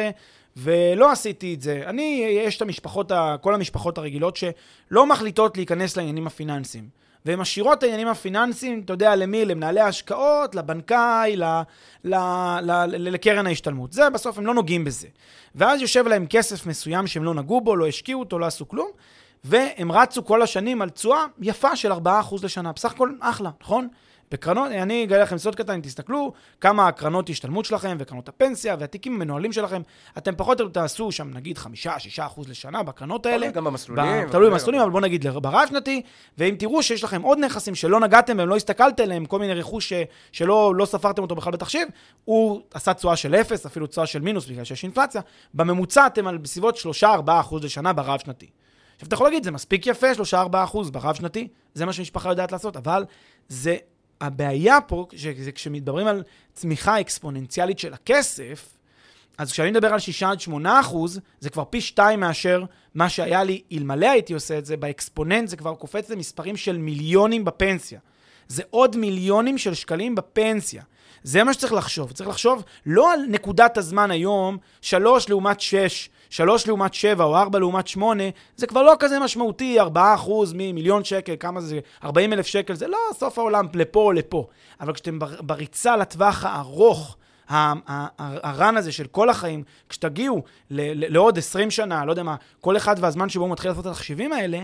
[0.56, 1.82] ולא עשיתי את זה.
[1.86, 6.99] אני, יש את המשפחות, כל המשפחות הרגילות שלא מחליטות להיכנס לעניינים הפיננסיים.
[7.24, 9.44] והן משאירות את העניינים הפיננסיים, אתה יודע, למי?
[9.44, 11.44] למנהלי ההשקעות, לבנקאי, ל,
[12.04, 12.14] ל,
[12.62, 13.92] ל, ל, לקרן ההשתלמות.
[13.92, 15.08] זה, בסוף הם לא נוגעים בזה.
[15.54, 18.90] ואז יושב להם כסף מסוים שהם לא נגעו בו, לא השקיעו אותו, לא עשו כלום,
[19.44, 21.96] והם רצו כל השנים על תשואה יפה של 4%
[22.42, 22.72] לשנה.
[22.72, 23.88] בסך הכל אחלה, נכון?
[24.32, 29.52] בקרנות, אני אגלה לכם סוד קטן, תסתכלו כמה הקרנות השתלמות שלכם וקרנות הפנסיה והתיקים המנוהלים
[29.52, 29.82] שלכם,
[30.18, 31.58] אתם פחות או יותר תעשו שם נגיד
[32.18, 33.50] 5-6% לשנה בקרנות האלה.
[33.50, 34.28] גם במסלולים.
[34.30, 36.02] תלוי במסלולים, אבל בואו נגיד ברב שנתי,
[36.38, 39.88] ואם תראו שיש לכם עוד נכסים שלא נגעתם והם לא הסתכלתם עליהם, כל מיני רכוש
[39.88, 39.92] ש,
[40.32, 41.88] שלא לא ספרתם אותו בכלל בתחשיב,
[42.24, 45.20] הוא עשה תשואה של 0, אפילו תשואה של מינוס בגלל שיש אינפלציה,
[45.54, 47.28] בממוצע אתם על בסביבות 3-4%
[47.62, 48.46] לשנה ברב שנתי.
[48.94, 52.76] עכשיו, אתה יכול להגיד, זה מספיק יפה, 3-4% ברב שנתי, זה מה שמשפחה יודעת לעשות,
[52.76, 53.04] אבל
[53.48, 53.76] זה
[54.20, 55.06] הבעיה פה,
[55.38, 56.22] זה כשמדברים על
[56.54, 58.68] צמיחה אקספוננציאלית של הכסף,
[59.38, 63.44] אז כשאני מדבר על 6 עד 8 אחוז, זה כבר פי 2 מאשר מה שהיה
[63.44, 68.00] לי אלמלא הייתי עושה את זה, באקספוננט זה כבר קופץ למספרים של מיליונים בפנסיה.
[68.48, 70.82] זה עוד מיליונים של שקלים בפנסיה.
[71.22, 72.12] זה מה שצריך לחשוב.
[72.12, 77.58] צריך לחשוב לא על נקודת הזמן היום, 3 לעומת 6, 3 לעומת 7 או 4
[77.58, 78.24] לעומת 8,
[78.56, 79.84] זה כבר לא כזה משמעותי, 4%
[80.54, 84.46] ממיליון שקל, כמה זה, 40 אלף שקל, זה לא סוף העולם לפה או לפה.
[84.80, 87.16] אבל כשאתם בריצה לטווח הארוך,
[87.48, 93.28] הרן הזה של כל החיים, כשתגיעו לעוד 20 שנה, לא יודע מה, כל אחד והזמן
[93.28, 94.62] שבו הוא מתחיל לעשות את התחשיבים האלה,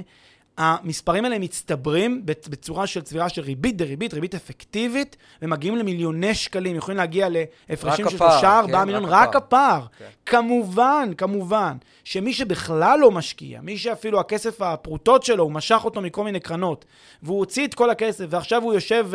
[0.59, 6.99] המספרים האלה מצטברים בצורה של צבירה של ריבית דריבית, ריבית אפקטיבית, ומגיעים למיליוני שקלים, יכולים
[6.99, 9.87] להגיע להפרשים של שלושה, ארבעה כן, מיליון, רק הפער.
[9.99, 10.05] כן.
[10.27, 16.25] כמובן, כמובן, שמי שבכלל לא משקיע, מי שאפילו הכסף הפרוטות שלו, הוא משך אותו מכל
[16.25, 16.85] מיני קרנות,
[17.23, 19.11] והוא הוציא את כל הכסף, ועכשיו הוא יושב,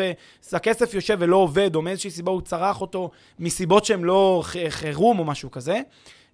[0.53, 5.25] הכסף יושב ולא עובד, או מאיזושהי סיבה הוא צרח אותו מסיבות שהן לא חירום או
[5.25, 5.81] משהו כזה.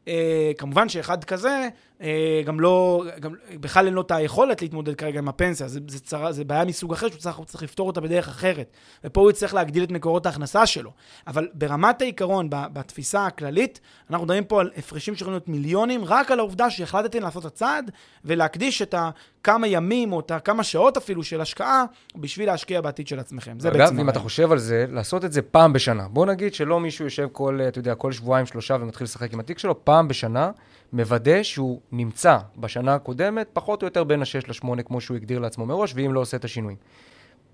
[0.07, 1.96] אה, כמובן שאחד כזה, אה,
[2.45, 6.31] גם לא, גם, בכלל אין לו את היכולת להתמודד כרגע עם הפנסיה, זה, זה, צרה,
[6.31, 8.71] זה בעיה מסוג אחר שהוא צריך, צריך לפתור אותה בדרך אחרת.
[9.03, 10.91] ופה הוא יצטרך להגדיל את מקורות ההכנסה שלו.
[11.27, 13.79] אבל ברמת העיקרון, בתפיסה הכללית,
[14.09, 17.91] אנחנו מדברים פה על הפרשים שיכולים להיות מיליונים, רק על העובדה שהחלטתם לעשות את הצעד
[18.25, 23.19] ולהקדיש את הכמה ימים או את הכמה שעות אפילו של השקעה בשביל להשקיע בעתיד של
[23.19, 23.59] עצמכם.
[23.59, 23.83] זה בעצם...
[23.83, 26.07] אגב, אם אתה חושב על זה, לעשות את זה פעם בשנה.
[26.07, 29.59] בוא נגיד שלא מישהו יושב כל, אתה יודע, כל שבועיים, שלושה ומתחיל לשחק עם התיק
[29.59, 30.51] שלו, פעם בשנה.
[30.93, 35.65] מוודא שהוא נמצא בשנה הקודמת, פחות או יותר בין ה-6 ל-8, כמו שהוא הגדיר לעצמו
[35.65, 36.77] מראש, ואם לא עושה את השינויים.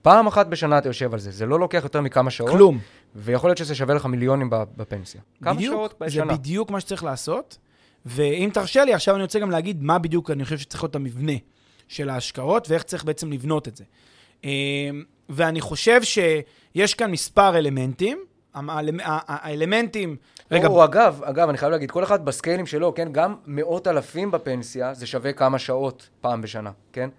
[0.02, 2.50] פעם אחת בשנה אתה יושב על זה, זה לא לוקח יותר מכמה שעות.
[2.50, 2.80] כלום.
[3.16, 5.22] ויכול להיות שזה שווה לך מיליונים בפנסיה.
[5.44, 6.26] כמה בדיוק, שעות בשנה.
[6.26, 7.58] זה בדיוק מה שצריך לעשות.
[8.06, 11.34] ואם תרשה לי, עכשיו אני רוצה גם להגיד מה בדיוק אני חושב שצריך להיות המבנה
[11.88, 13.84] של ההשקעות, ואיך צריך בעצם לבנות את זה.
[14.44, 14.50] אמ,
[15.30, 18.18] ואני חושב שיש כאן מספר אלמנטים.
[18.56, 20.16] האלמנטים...
[20.52, 20.68] רגע...
[20.68, 24.94] או, אגב, אגב, אני חייב להגיד, כל אחד בסקיילים שלו, כן, גם מאות אלפים בפנסיה,
[24.94, 27.10] זה שווה כמה שעות פעם בשנה, כן?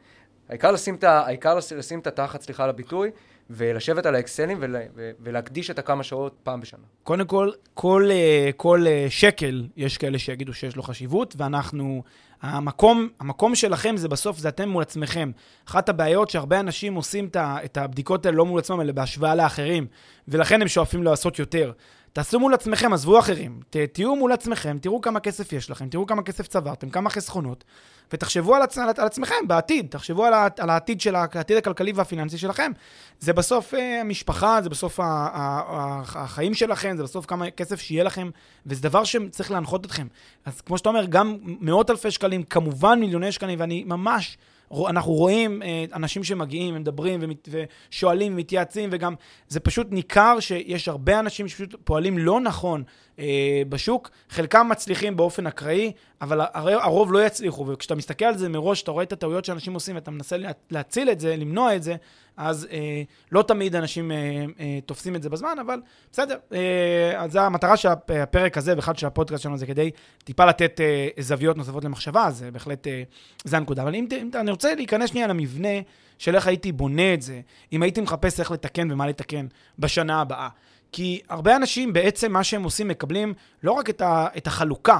[0.49, 3.11] העיקר לשים את, העיקר לשים את התחת, סליחה על הביטוי,
[3.50, 4.80] ולשבת על האקסלים ולה,
[5.20, 6.80] ולהקדיש את הכמה שעות פעם בשנה.
[7.02, 12.02] קודם כל, כל, אה, כל אה, שקל, יש כאלה שיגידו שיש לו חשיבות, ואנחנו
[12.42, 15.30] המקום, המקום שלכם זה בסוף, זה אתם מול עצמכם.
[15.68, 19.87] אחת הבעיות שהרבה אנשים עושים את הבדיקות האלה לא מול עצמם, אלא בהשוואה לאחרים,
[20.28, 21.72] ולכן הם שואפים לעשות יותר.
[22.14, 23.61] תעשו מול עצמכם, עזבו אחרים.
[23.70, 27.64] ת, תהיו מול עצמכם, תראו כמה כסף יש לכם, תראו כמה כסף צברתם, כמה חסכונות,
[28.12, 28.79] ותחשבו על, עצ...
[28.79, 32.72] על עצמכם בעתיד, תחשבו על, על העתיד, של, העתיד הכלכלי והפיננסי שלכם.
[33.20, 37.81] זה בסוף אה, המשפחה, זה בסוף ה, ה, ה, החיים שלכם, זה בסוף כמה כסף
[37.81, 38.31] שיהיה לכם,
[38.66, 40.07] וזה דבר שצריך להנחות אתכם.
[40.44, 44.38] אז כמו שאתה אומר, גם מאות אלפי שקלים, כמובן מיליוני שקלים, ואני ממש...
[44.72, 49.14] אנחנו רואים אה, אנשים שמגיעים, מדברים ושואלים ומתייעצים, וגם
[49.48, 52.83] זה פשוט ניכר שיש הרבה אנשים שפשוט פועלים לא נכון
[53.18, 54.11] אה, בשוק.
[54.31, 58.90] חלקם מצליחים באופן אקראי, אבל הר, הרוב לא יצליחו, וכשאתה מסתכל על זה מראש, אתה
[58.90, 61.96] רואה את הטעויות שאנשים עושים ואתה מנסה לה, להציל את זה, למנוע את זה,
[62.37, 65.81] אז אה, לא תמיד אנשים אה, אה, תופסים את זה בזמן, אבל
[66.12, 66.37] בסדר.
[66.53, 69.90] אה, אז זו המטרה של הפרק הזה, בכלל של הפודקאסט שלנו, זה כדי
[70.24, 73.03] טיפה לתת אה, זוויות נוספות למחשבה, אז בהחלט, אה,
[73.44, 73.83] זה הנקודה.
[73.83, 75.81] אבל אם, אם אני רוצה להיכנס שנייה למבנה
[76.18, 77.40] של איך הייתי בונה את זה,
[77.72, 79.46] אם הייתי מחפש איך לתקן ומה לתקן
[79.79, 80.48] בשנה הבאה.
[80.96, 84.98] כי הרבה אנשים בעצם מה שהם עושים, מקבלים לא רק את, ה, את החלוקה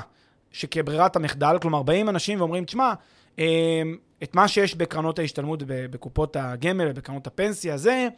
[0.53, 2.93] שכברירת המחדל, כלומר באים אנשים ואומרים, תשמע,
[3.39, 3.45] אמ,
[4.23, 8.09] את מה שיש בקרנות ההשתלמות בקופות הגמל ובקרנות הפנסיה, זה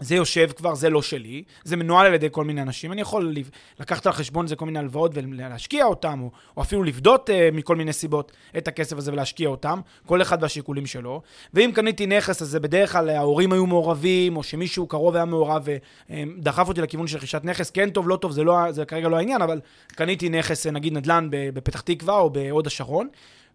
[0.00, 2.92] זה יושב כבר, זה לא שלי, זה מנוהל על ידי כל מיני אנשים.
[2.92, 3.34] אני יכול
[3.80, 7.76] לקחת על חשבון זה כל מיני הלוואות ולהשקיע אותם, או, או אפילו לפדות uh, מכל
[7.76, 11.22] מיני סיבות את הכסף הזה ולהשקיע אותם, כל אחד והשיקולים שלו.
[11.54, 15.66] ואם קניתי נכס, אז זה בדרך כלל ההורים היו מעורבים, או שמישהו קרוב היה מעורב
[16.10, 17.70] ודחף אותי לכיוון של רכישת נכס.
[17.70, 21.28] כן טוב, לא טוב, זה, לא, זה כרגע לא העניין, אבל קניתי נכס, נגיד נדל"ן
[21.30, 23.08] בפתח תקווה או בהוד השרון.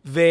[0.06, 0.22] ו...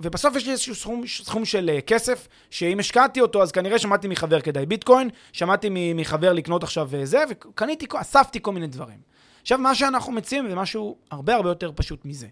[0.00, 4.08] ובסוף יש לי איזשהו סכום, סכום של uh, כסף, שאם השקעתי אותו, אז כנראה שמעתי
[4.08, 8.98] מחבר כדאי ביטקוין, שמעתי מחבר לקנות עכשיו uh, זה, וקניתי, אספתי כל מיני דברים.
[9.42, 12.26] עכשיו, מה שאנחנו מציעים זה משהו הרבה הרבה יותר פשוט מזה.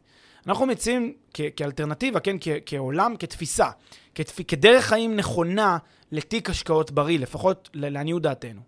[0.46, 1.12] אנחנו מציעים
[1.56, 3.68] כאלטרנטיבה, כן, כעולם, כתפיסה,
[4.14, 5.78] כתפ- כדרך חיים נכונה
[6.12, 8.60] לתיק השקעות בריא, לפחות לעניות דעתנו.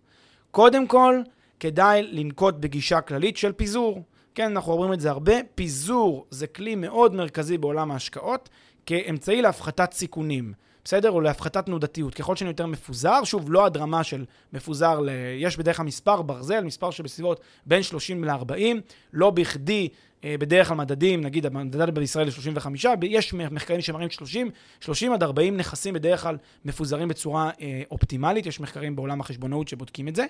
[0.51, 1.21] קודם כל,
[1.61, 4.03] כדאי לנקוט בגישה כללית של פיזור.
[4.35, 8.49] כן, אנחנו אומרים את זה הרבה, פיזור זה כלי מאוד מרכזי בעולם ההשקעות,
[8.89, 10.53] כאמצעי להפחתת סיכונים,
[10.85, 11.11] בסדר?
[11.11, 12.15] או להפחתת תנודתיות.
[12.15, 15.09] ככל שאני יותר מפוזר, שוב, לא עד רמה של מפוזר, ל...
[15.39, 18.55] יש בדרך כלל מספר ברזל, מספר שבסביבות בין 30 ל-40,
[19.13, 19.89] לא בכדי
[20.25, 25.23] אה, בדרך כלל מדדים, נגיד המדד בישראל זה 35, יש מחקרים שמראים 30, 30 עד
[25.23, 30.27] 40 נכסים בדרך כלל מפוזרים בצורה אה, אופטימלית, יש מחקרים בעולם החשבונאות שבודקים את זה,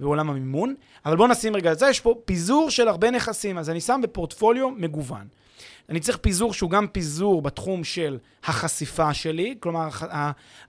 [0.00, 0.74] בעולם המימון,
[1.06, 4.00] אבל בואו נשים רגע את זה, יש פה פיזור של הרבה נכסים, אז אני שם
[4.02, 5.26] בפורטפוליו מגוון.
[5.90, 9.88] אני צריך פיזור שהוא גם פיזור בתחום של החשיפה שלי, כלומר,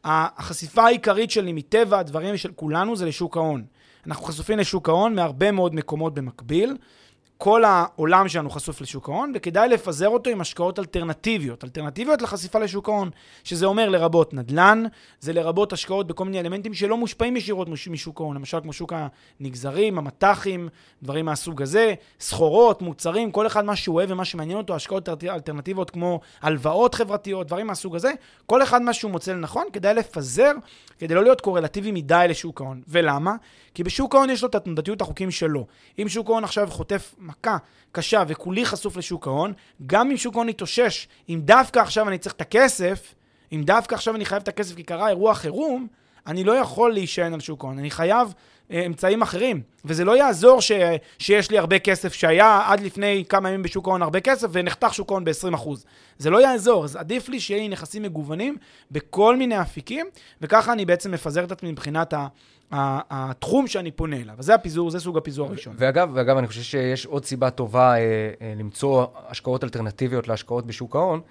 [0.04, 3.64] החשיפה העיקרית שלי מטבע הדברים של כולנו זה לשוק ההון.
[4.08, 6.78] אנחנו חשופים לשוק ההון מהרבה מאוד מקומות במקביל.
[7.44, 11.64] כל העולם שלנו חשוף לשוק ההון, וכדאי לפזר אותו עם השקעות אלטרנטיביות.
[11.64, 13.10] אלטרנטיביות לחשיפה לשוק ההון,
[13.44, 14.84] שזה אומר לרבות נדל"ן,
[15.20, 18.94] זה לרבות השקעות בכל מיני אלמנטים שלא מושפעים ישירות משוק ההון, למשל כמו שוק
[19.40, 20.70] הנגזרים, המט"חים,
[21.04, 25.90] דברים מהסוג הזה, סחורות, מוצרים, כל אחד מה שהוא אוהב ומה שמעניין אותו, השקעות אלטרנטיביות
[25.90, 28.12] כמו הלוואות חברתיות, דברים מהסוג הזה,
[28.46, 30.52] כל אחד מה שהוא מוצא לנכון, כדאי לפזר,
[31.00, 32.82] כדי לא להיות קורלטיבי מדי לשוק ההון.
[32.88, 33.36] ולמה?
[33.74, 35.66] כי בשוק ההון יש לו את התנודתיות החוקים שלו.
[36.00, 37.58] אם שוק ההון עכשיו חוטף מכה
[37.92, 39.54] קשה וכולי חשוף לשוק ההון,
[39.86, 43.16] גם אם שוק ההון יתאושש, אם דווקא עכשיו אני צריך את הכסף,
[43.52, 45.88] אם דווקא עכשיו אני חייב את הכסף כי קרה אירוע חירום,
[46.28, 47.80] אני לא יכול להישען על שוק ההון.
[47.80, 48.34] אני חייב
[48.72, 49.62] אה, אמצעים אחרים.
[49.86, 50.72] וזה לא יעזור ש,
[51.20, 55.12] שיש לי הרבה כסף, שהיה עד לפני כמה ימים בשוק ההון הרבה כסף, ונחתך שוק
[55.12, 55.70] ההון ב-20%.
[56.18, 58.58] זה לא יעזור, אז עדיף לי שיהיה לי נכסים מגוונים
[58.92, 60.06] בכל מיני אפיקים,
[60.42, 62.28] וככה אני בעצם מפזר את עצמי מבחינת ה...
[62.74, 64.36] התחום שאני פונה אליו.
[64.38, 65.76] אז זה הפיזור, זה סוג הפיזור הראשון.
[65.78, 67.98] ואגב, ואגב, אני חושב שיש עוד סיבה טובה אה,
[68.42, 71.22] אה, למצוא השקעות אלטרנטיביות להשקעות בשוק ההון,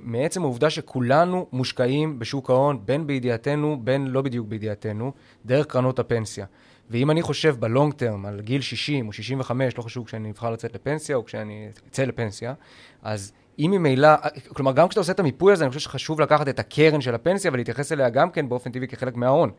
[0.00, 5.12] מעצם העובדה שכולנו מושקעים בשוק ההון, בין בידיעתנו, בין לא בדיוק בידיעתנו,
[5.46, 6.46] דרך קרנות הפנסיה.
[6.90, 10.74] ואם אני חושב בלונג טרם על גיל 60 או 65, לא חשוב כשאני אבחר לצאת
[10.74, 12.54] לפנסיה או כשאני אצא לפנסיה,
[13.02, 14.08] אז אם ממילא,
[14.48, 17.50] כלומר, גם כשאתה עושה את המיפוי הזה, אני חושב שחשוב לקחת את הקרן של הפנסיה
[17.54, 19.50] ולהתייחס אליה גם כן באופן טבעי כחלק מההון.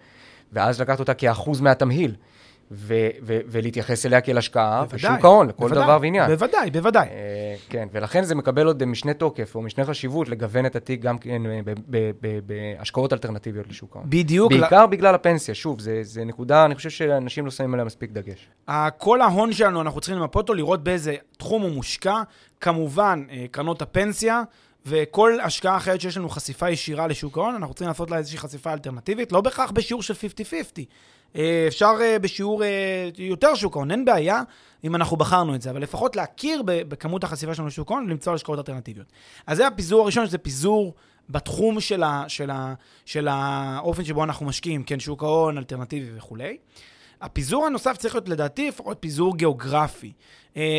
[0.53, 2.15] ואז לקחת אותה כאחוז מהתמהיל.
[2.71, 6.29] ו- ו- ולהתייחס אליה כאל השקעה בשוק ההון, לכל בוודאי, דבר ועניין.
[6.29, 7.07] בוודאי, בוודאי.
[7.07, 11.17] אה, כן, ולכן זה מקבל עוד משנה תוקף, או משנה חשיבות, לגוון את התיק גם
[11.17, 11.59] כן אה,
[12.45, 14.09] בהשקעות אלטרנטיביות לשוק ההון.
[14.09, 14.51] בדיוק.
[14.51, 14.87] בעיקר ל...
[14.87, 18.49] בגלל הפנסיה, שוב, זה נקודה, אני חושב שאנשים לא שמים עליה מספיק דגש.
[18.97, 22.21] כל ההון שלנו, אנחנו צריכים למפות אותו, לראות באיזה תחום הוא מושקע.
[22.61, 24.43] כמובן, אה, קרנות הפנסיה.
[24.85, 28.73] וכל השקעה אחרת שיש לנו חשיפה ישירה לשוק ההון, אנחנו צריכים לעשות לה איזושהי חשיפה
[28.73, 30.85] אלטרנטיבית, לא בהכרח בשיעור של 50-50.
[31.35, 34.41] אה, אפשר אה, בשיעור אה, יותר שוק ההון, אין בעיה
[34.83, 38.59] אם אנחנו בחרנו את זה, אבל לפחות להכיר בכמות החשיפה שלנו לשוק ההון ולמצוא השקעות
[38.59, 39.07] אלטרנטיביות.
[39.47, 40.93] אז זה הפיזור הראשון, שזה פיזור
[41.29, 42.73] בתחום של, ה, של, ה,
[43.05, 46.57] של האופן שבו אנחנו משקיעים, כן, שוק ההון, אלטרנטיבי וכולי.
[47.21, 50.11] הפיזור הנוסף צריך להיות לדעתי לפחות פיזור גיאוגרפי.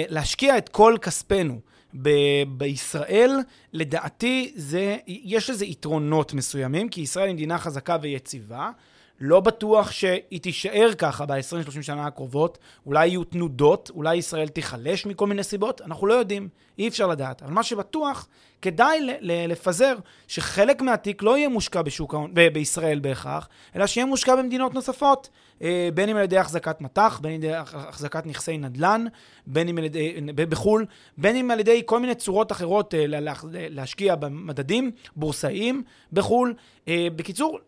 [0.08, 1.60] להשקיע את כל כספנו.
[2.02, 3.38] ב- בישראל,
[3.72, 8.70] לדעתי, זה, יש לזה יתרונות מסוימים, כי ישראל היא מדינה חזקה ויציבה.
[9.20, 12.58] לא בטוח שהיא תישאר ככה ב-20-30 שנה הקרובות.
[12.86, 16.48] אולי יהיו תנודות, אולי ישראל תיחלש מכל מיני סיבות, אנחנו לא יודעים.
[16.78, 17.42] אי אפשר לדעת.
[17.42, 18.28] אבל מה שבטוח,
[18.62, 19.94] כדאי לפזר
[20.28, 25.28] שחלק מהתיק לא יהיה מושקע בשוק ההון, ב- בישראל בהכרח, אלא שיהיה מושקע במדינות נוספות,
[25.62, 29.04] אה, בין אם על ידי החזקת מטח, בין אם על ידי החזקת נכסי נדל"ן,
[29.46, 30.86] בין אם על ידי, בחו"ל,
[31.18, 33.04] בין אם על ידי כל מיני צורות אחרות אה,
[33.52, 36.54] להשקיע במדדים בורסאיים בחו"ל.
[36.88, 37.58] אה, בקיצור,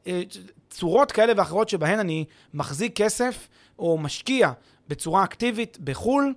[0.73, 4.53] צורות כאלה ואחרות שבהן אני מחזיק כסף או משקיע
[4.89, 6.35] בצורה אקטיבית בחו"ל.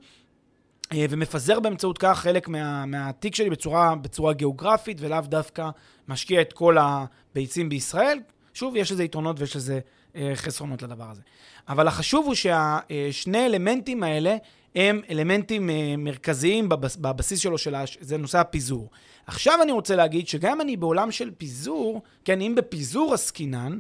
[0.94, 5.70] אה, ומפזר באמצעות כך חלק מה, מהתיק שלי בצורה, בצורה גיאוגרפית, ולאו דווקא
[6.08, 8.20] משקיע את כל הביצים בישראל.
[8.54, 9.80] שוב, יש לזה יתרונות ויש לזה
[10.16, 11.22] אה, חסרונות לדבר הזה.
[11.68, 14.38] אבל החשוב הוא שהשני אלמנטים האלה
[14.76, 17.98] הם אלמנטים אה, מרכזיים בבס, בבסיס שלו, של הש...
[18.02, 18.90] זה נושא הפיזור.
[19.28, 23.80] עכשיו אני רוצה להגיד שגם אני בעולם של פיזור, כן, אם בפיזור עסקינן,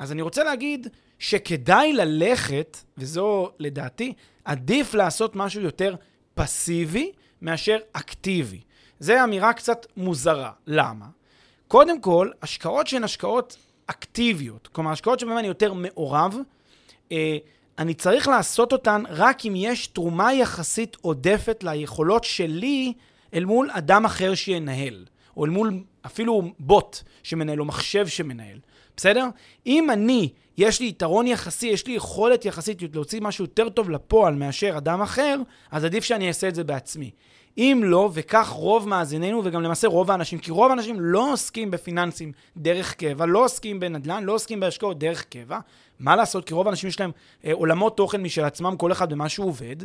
[0.00, 4.12] אז אני רוצה להגיד שכדאי ללכת, וזו לדעתי,
[4.44, 5.94] עדיף לעשות משהו יותר
[6.34, 8.60] פסיבי מאשר אקטיבי.
[9.00, 10.52] זו אמירה קצת מוזרה.
[10.66, 11.06] למה?
[11.68, 16.36] קודם כל, השקעות שהן השקעות אקטיביות, כלומר, השקעות שבהן אני יותר מעורב,
[17.12, 17.36] אה,
[17.78, 22.92] אני צריך לעשות אותן רק אם יש תרומה יחסית עודפת ליכולות שלי
[23.34, 25.04] אל מול אדם אחר שינהל,
[25.36, 28.58] או אל מול אפילו בוט שמנהל, או מחשב שמנהל.
[28.96, 29.26] בסדר?
[29.66, 34.34] אם אני, יש לי יתרון יחסי, יש לי יכולת יחסית להוציא משהו יותר טוב לפועל
[34.34, 35.36] מאשר אדם אחר,
[35.70, 37.10] אז עדיף שאני אעשה את זה בעצמי.
[37.58, 42.32] אם לא, וכך רוב מאזיננו, וגם למעשה רוב האנשים, כי רוב האנשים לא עוסקים בפיננסים
[42.56, 45.58] דרך קבע, לא עוסקים בנדל"ן, לא עוסקים בהשקעות דרך קבע.
[45.98, 46.44] מה לעשות?
[46.44, 47.10] כי רוב האנשים יש להם
[47.44, 49.76] אה, עולמות תוכן משל עצמם, כל אחד במה שהוא עובד.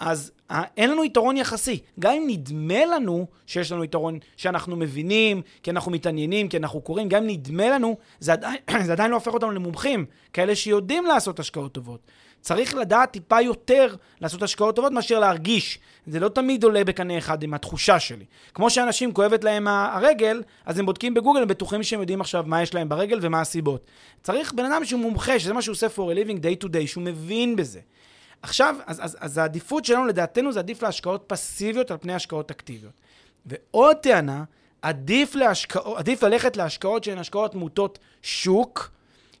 [0.00, 1.78] אז אה, אין לנו יתרון יחסי.
[1.98, 7.08] גם אם נדמה לנו שיש לנו יתרון, שאנחנו מבינים, כי אנחנו מתעניינים, כי אנחנו קוראים,
[7.08, 11.40] גם אם נדמה לנו, זה עדיין, זה עדיין לא הופך אותנו למומחים, כאלה שיודעים לעשות
[11.40, 12.00] השקעות טובות.
[12.40, 15.78] צריך לדעת טיפה יותר לעשות השקעות טובות מאשר להרגיש.
[16.06, 18.24] זה לא תמיד עולה בקנה אחד עם התחושה שלי.
[18.54, 22.62] כמו שאנשים כואבת להם הרגל, אז הם בודקים בגוגל, הם בטוחים שהם יודעים עכשיו מה
[22.62, 23.86] יש להם ברגל ומה הסיבות.
[24.22, 26.86] צריך בן אדם שהוא מומחה, שזה מה שהוא עושה for a living day to day,
[26.86, 27.80] שהוא מבין בזה.
[28.42, 32.92] עכשיו, אז, אז, אז העדיפות שלנו, לדעתנו, זה עדיף להשקעות פסיביות על פני השקעות אקטיביות.
[33.46, 34.44] ועוד טענה,
[34.82, 38.90] עדיף, להשקעות, עדיף ללכת להשקעות שהן השקעות מוטות שוק,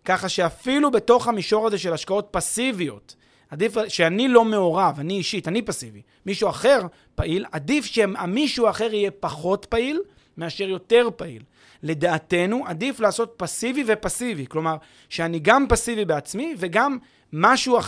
[0.04, 3.14] ככה שאפילו בתוך המישור הזה של השקעות פסיביות,
[3.50, 6.80] עדיף שאני לא מעורב, אני אישית, אני פסיבי, מישהו אחר
[7.14, 10.00] פעיל, עדיף שהמישהו האחר יהיה פחות פעיל
[10.36, 11.42] מאשר יותר פעיל.
[11.82, 14.76] לדעתנו, עדיף לעשות פסיבי ופסיבי, כלומר,
[15.08, 16.98] שאני גם פסיבי בעצמי וגם
[17.32, 17.78] משהו,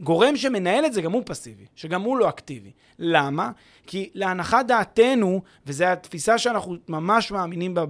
[0.00, 2.70] גורם שמנהל את זה גם הוא פסיבי, שגם הוא לא אקטיבי.
[2.98, 3.50] למה?
[3.86, 7.84] כי להנחת דעתנו, וזו התפיסה שאנחנו ממש מאמינים בה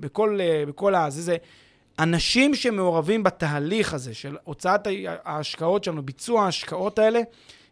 [0.00, 1.36] בכל, בכל הזה, זה
[1.98, 4.80] אנשים שמעורבים בתהליך הזה של הוצאת
[5.24, 7.20] ההשקעות שלנו, ביצוע ההשקעות האלה,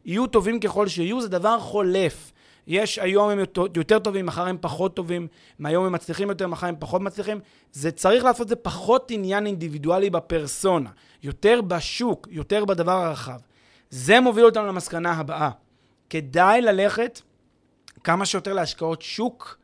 [0.04, 2.31] יהיו טובים ככל שיהיו, זה דבר חולף.
[2.66, 3.38] יש, היום הם
[3.76, 7.40] יותר טובים, מחר הם פחות טובים, מהיום הם מצליחים יותר, מחר הם פחות מצליחים.
[7.72, 10.90] זה צריך לעשות זה פחות עניין אינדיבידואלי בפרסונה,
[11.22, 13.38] יותר בשוק, יותר בדבר הרחב.
[13.90, 15.50] זה מוביל אותנו למסקנה הבאה.
[16.10, 17.20] כדאי ללכת
[18.04, 19.58] כמה שיותר להשקעות שוק,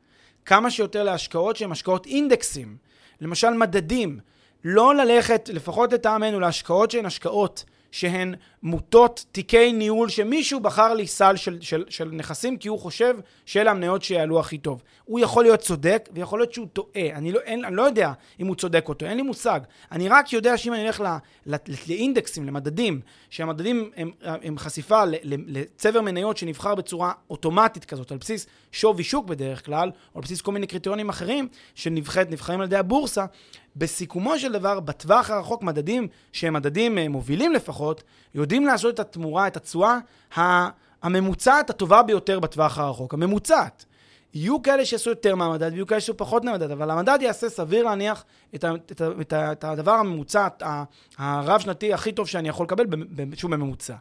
[0.44, 2.76] כמה שיותר להשקעות שהן השקעות אינדקסים,
[3.20, 4.18] למשל מדדים.
[4.64, 11.36] לא ללכת, לפחות לטעמנו, להשקעות שהן השקעות שהן מוטות תיקי ניהול שמישהו בחר לי סל
[11.36, 14.82] של, של, של נכסים כי הוא חושב שאלה המניות שיעלו הכי טוב.
[15.04, 17.06] הוא יכול להיות צודק ויכול להיות שהוא טועה.
[17.12, 19.60] אני לא, אין, אני לא יודע אם הוא צודק או טועה, אין לי מושג.
[19.92, 21.06] אני רק יודע שאם אני אלך ל,
[21.46, 21.56] ל,
[21.88, 29.04] לאינדקסים, למדדים, שהמדדים הם, הם חשיפה לצבר מניות שנבחר בצורה אוטומטית כזאת, על בסיס שווי
[29.04, 33.24] שוק בדרך כלל, או על בסיס כל מיני קריטריונים אחרים שנבחרים על ידי הבורסה,
[33.78, 38.02] בסיכומו של דבר, בטווח הרחוק, מדדים שהם מדדים אה, מובילים לפחות,
[38.34, 39.98] יודעים לעשות את התמורה, את התשואה
[41.02, 43.14] הממוצעת הטובה ביותר בטווח הרחוק.
[43.14, 43.84] הממוצעת.
[44.34, 48.24] יהיו כאלה שיעשו יותר מהמדד ויהיו כאלה שיעשו פחות מהמדד, אבל המדד יעשה סביר להניח
[48.54, 50.48] את, ה, את, ה, את, ה, את הדבר הממוצע,
[51.18, 52.84] הרב-שנתי הכי טוב שאני יכול לקבל,
[53.34, 53.94] שוב בממוצע.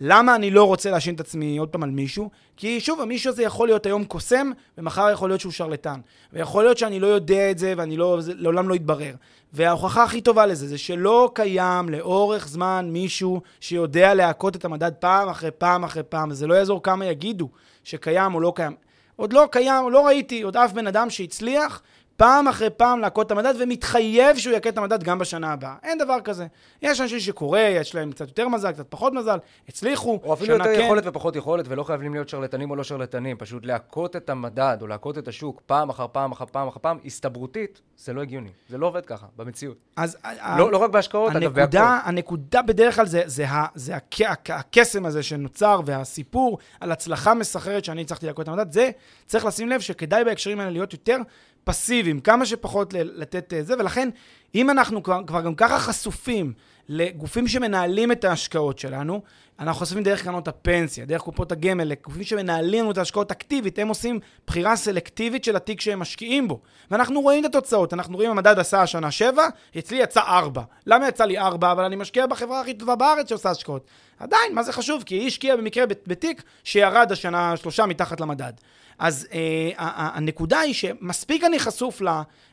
[0.00, 2.30] למה אני לא רוצה להאשים את עצמי עוד פעם על מישהו?
[2.56, 6.00] כי שוב, המישהו הזה יכול להיות היום קוסם, ומחר יכול להיות שהוא שרלטן.
[6.32, 9.14] ויכול להיות שאני לא יודע את זה, ואני לא, זה לעולם לא יתברר.
[9.52, 15.28] וההוכחה הכי טובה לזה, זה שלא קיים לאורך זמן מישהו שיודע להכות את המדד פעם
[15.28, 17.48] אחרי פעם אחרי פעם, וזה לא יעזור כמה יגידו
[17.84, 18.74] שקיים או לא קיים.
[19.16, 21.82] עוד לא קיים, לא ראיתי עוד אף בן אדם שהצליח
[22.16, 25.74] פעם אחרי פעם להכות את המדד, ומתחייב שהוא יכה את המדד גם בשנה הבאה.
[25.82, 26.46] אין דבר כזה.
[26.82, 30.64] יש אנשים שקורה, יש להם קצת יותר מזל, קצת פחות מזל, הצליחו, או אפילו יותר
[30.64, 30.80] כן.
[30.84, 34.86] יכולת ופחות יכולת, ולא חייבים להיות שרלטנים או לא שרלטנים, פשוט להכות את המדד או
[34.86, 38.50] להכות את השוק פעם אחר פעם אחר פעם אחר פעם, הסתברותית, זה לא הגיוני.
[38.68, 39.76] זה לא עובד ככה, במציאות.
[39.96, 40.16] אז...
[40.58, 41.78] לא, לא רק בהשקעות, אגב, בהכל.
[42.04, 48.02] הנקודה בדרך כלל זה, זה, זה, זה הקסם הזה שנוצר, והסיפור על הצלחה מסחררת שאני
[48.02, 48.90] הצלחתי להכות את המדד, זה,
[49.26, 51.16] צריך לשים לב שכדאי בהקשרים האלה להיות יותר
[51.64, 54.08] פסיביים, כמה שפחות לתת אה, זה, ולכן
[54.54, 56.52] אם אנחנו כבר, כבר גם ככה חשופים
[56.88, 59.22] לגופים שמנהלים את ההשקעות שלנו,
[59.58, 63.88] אנחנו חשופים דרך קרנות הפנסיה, דרך קופות הגמל, לגופים שמנהלים לנו את ההשקעות אקטיבית, הם
[63.88, 66.60] עושים בחירה סלקטיבית של התיק שהם משקיעים בו.
[66.90, 70.62] ואנחנו רואים את התוצאות, אנחנו רואים המדד עשה השנה 7, אצלי יצא 4.
[70.86, 71.72] למה יצא לי 4?
[71.72, 73.86] אבל אני משקיע בחברה הכי טובה בארץ שעושה השקעות.
[74.18, 75.02] עדיין, מה זה חשוב?
[75.02, 78.52] כי היא השקיעה במקרה בתיק שירד השנה שלושה מתחת למדד.
[78.98, 79.70] אז אה,
[80.14, 82.02] הנקודה היא שמספיק אני חשוף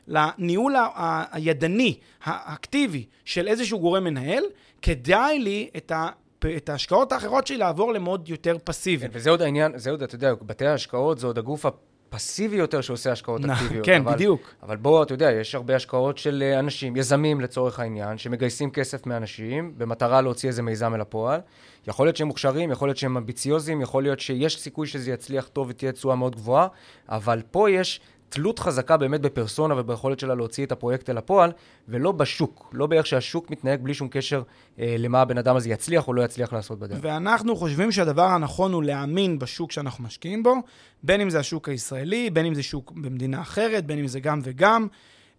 [0.08, 0.76] לניהול
[1.32, 4.44] הידני, האקטיבי, של איזשהו גורם מנהל,
[4.82, 6.08] כדאי לי את ה...
[6.56, 9.06] את ההשקעות האחרות שלי לעבור למוד יותר פסיבי.
[9.06, 11.66] כן, וזה עוד העניין, זה עוד, אתה יודע, בתי ההשקעות זה עוד הגוף
[12.12, 13.86] פסיבי יותר שעושה השקעות אקטיביות.
[13.86, 14.54] כן, אבל, בדיוק.
[14.62, 19.06] אבל בוא, אתה יודע, יש הרבה השקעות של אה, אנשים, יזמים לצורך העניין, שמגייסים כסף
[19.06, 21.40] מאנשים במטרה להוציא איזה מיזם אל הפועל.
[21.86, 25.66] יכול להיות שהם מוכשרים, יכול להיות שהם אמביציוזים, יכול להיות שיש סיכוי שזה יצליח טוב
[25.70, 26.66] ותהיה תשואה מאוד גבוהה,
[27.08, 28.00] אבל פה יש
[28.32, 31.52] תלות חזקה באמת בפרסונה וביכולת שלה להוציא את הפרויקט אל הפועל,
[31.88, 34.42] ולא בשוק, לא באיך שהשוק מתנהג בלי שום קשר
[34.78, 36.98] אה, למה הבן אדם הזה יצליח או לא יצליח לעשות בדרך.
[37.02, 40.54] ואנחנו חושבים שהדבר הנכון הוא להאמין בשוק שאנחנו משקיעים בו,
[41.02, 44.40] בין אם זה השוק הישראלי, בין אם זה שוק במדינה אחרת, בין אם זה גם
[44.42, 44.86] וגם.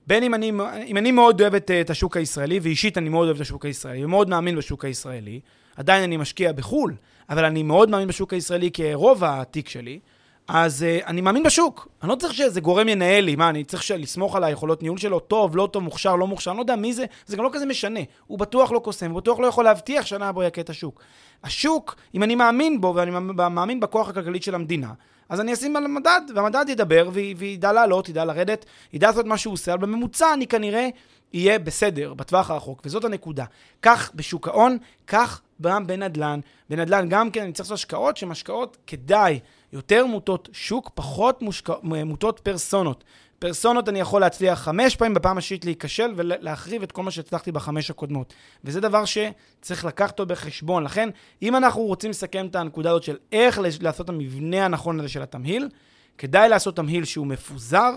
[0.08, 0.52] בין אם אני,
[0.86, 4.06] אם אני מאוד אוהב את, את השוק הישראלי, ואישית אני מאוד אוהב את השוק הישראלי,
[4.06, 5.40] ומאוד מאמין בשוק הישראלי,
[5.76, 6.96] עדיין אני משקיע בחו"ל,
[7.30, 10.00] אבל אני מאוד מאמין בשוק הישראלי כרוב התיק שלי,
[10.48, 11.88] אז uh, אני מאמין בשוק.
[12.02, 15.20] אני לא צריך שאיזה גורם ינהל לי, מה, אני צריך לסמוך על היכולות ניהול שלו,
[15.20, 17.66] טוב, לא טוב, מוכשר, לא מוכשר, אני לא יודע מי זה, זה גם לא כזה
[17.66, 18.00] משנה.
[18.28, 21.02] הוא בטוח לא קוסם, הוא בטוח לא יכול להבטיח שנה הבאה יכה את השוק.
[21.44, 24.94] השוק, אם אני מאמין בו, ואני מאמין בכוח הכלכלי של המדינה,
[25.30, 29.54] אז אני אשים על המדד, והמדד ידבר, וידע לעלות, ידע לרדת, ידע לעשות מה שהוא
[29.54, 30.90] עושה, אבל בממוצע אני כנראה
[31.34, 33.46] יהיה בסדר בטווח הרחוק, וזאת הנקודה.
[33.82, 34.78] כך בשוק ההון,
[35.08, 36.40] כך גם בנדל"ן.
[36.70, 39.40] בנדל"ן גם כן אני צריך לעשות השקעות שהן השקעות כדאי.
[39.74, 41.70] יותר מוטות שוק, פחות מושק...
[41.84, 43.04] מוטות פרסונות.
[43.40, 47.90] פרסונות אני יכול להצליח חמש פעמים, בפעם השישית להיכשל ולהחריב את כל מה שהצלחתי בחמש
[47.90, 48.34] הקודמות.
[48.64, 50.84] וזה דבר שצריך לקחת אותו בחשבון.
[50.84, 51.10] לכן,
[51.42, 55.22] אם אנחנו רוצים לסכם את הנקודה הזאת של איך לעשות את המבנה הנכון הזה של
[55.22, 55.70] התמהיל,
[56.18, 57.92] כדאי לעשות תמהיל שהוא מפוזר,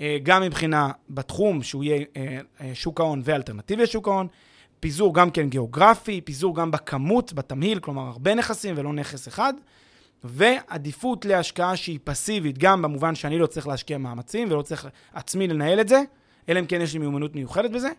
[0.00, 4.26] אה, גם מבחינה בתחום, שהוא יהיה אה, אה, שוק ההון ואלטרנטיבי לשוק ההון,
[4.80, 9.54] פיזור גם כן גיאוגרפי, פיזור גם בכמות, בתמהיל, כלומר הרבה נכסים ולא נכס אחד.
[10.24, 15.80] ועדיפות להשקעה שהיא פסיבית, גם במובן שאני לא צריך להשקיע מאמצים ולא צריך עצמי לנהל
[15.80, 16.02] את זה,
[16.48, 17.90] אלא אם כן יש לי מיומנות מיוחדת בזה,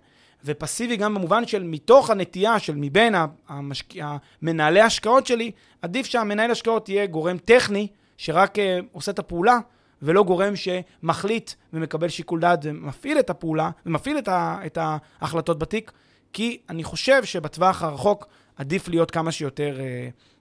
[0.46, 3.16] ופסיבי גם במובן של מתוך הנטייה של מבין
[3.48, 3.94] המשק...
[4.02, 5.52] המנהלי ההשקעות שלי,
[5.82, 8.62] עדיף שהמנהל השקעות יהיה גורם טכני שרק uh,
[8.92, 9.60] עושה את הפעולה,
[10.02, 14.60] ולא גורם שמחליט ומקבל שיקול דעת ומפעיל את הפעולה ומפעיל את, ה...
[14.66, 15.92] את ההחלטות בתיק,
[16.34, 19.78] כי אני חושב שבטווח הרחוק עדיף להיות כמה שיותר...
[19.78, 20.39] Uh,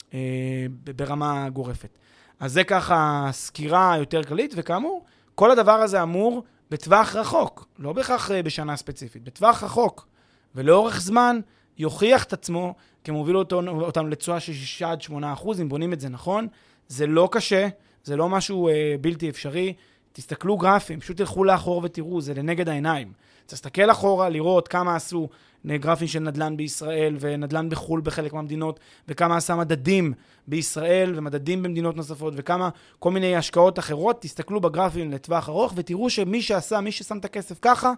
[0.96, 1.98] ברמה גורפת.
[2.40, 5.04] אז זה ככה סקירה יותר כללית, וכאמור,
[5.34, 10.06] כל הדבר הזה אמור בטווח רחוק, לא בהכרח אה, בשנה ספציפית, בטווח רחוק,
[10.54, 11.40] ולאורך זמן
[11.78, 16.00] יוכיח את עצמו כמוביל אותנו, אותנו לתשואה של 6 עד 8 אחוז, אם בונים את
[16.00, 16.48] זה נכון.
[16.88, 17.68] זה לא קשה,
[18.04, 19.74] זה לא משהו אה, בלתי אפשרי.
[20.12, 23.12] תסתכלו גרפים, פשוט תלכו לאחור ותראו, זה לנגד העיניים.
[23.52, 25.28] להסתכל אחורה, לראות כמה עשו
[25.66, 30.12] גרפים של נדל"ן בישראל ונדל"ן בחו"ל בחלק מהמדינות, וכמה עשה מדדים
[30.46, 34.22] בישראל ומדדים במדינות נוספות, וכמה כל מיני השקעות אחרות.
[34.22, 37.92] תסתכלו בגרפים לטווח ארוך ותראו שמי שעשה, מי ששם את הכסף ככה,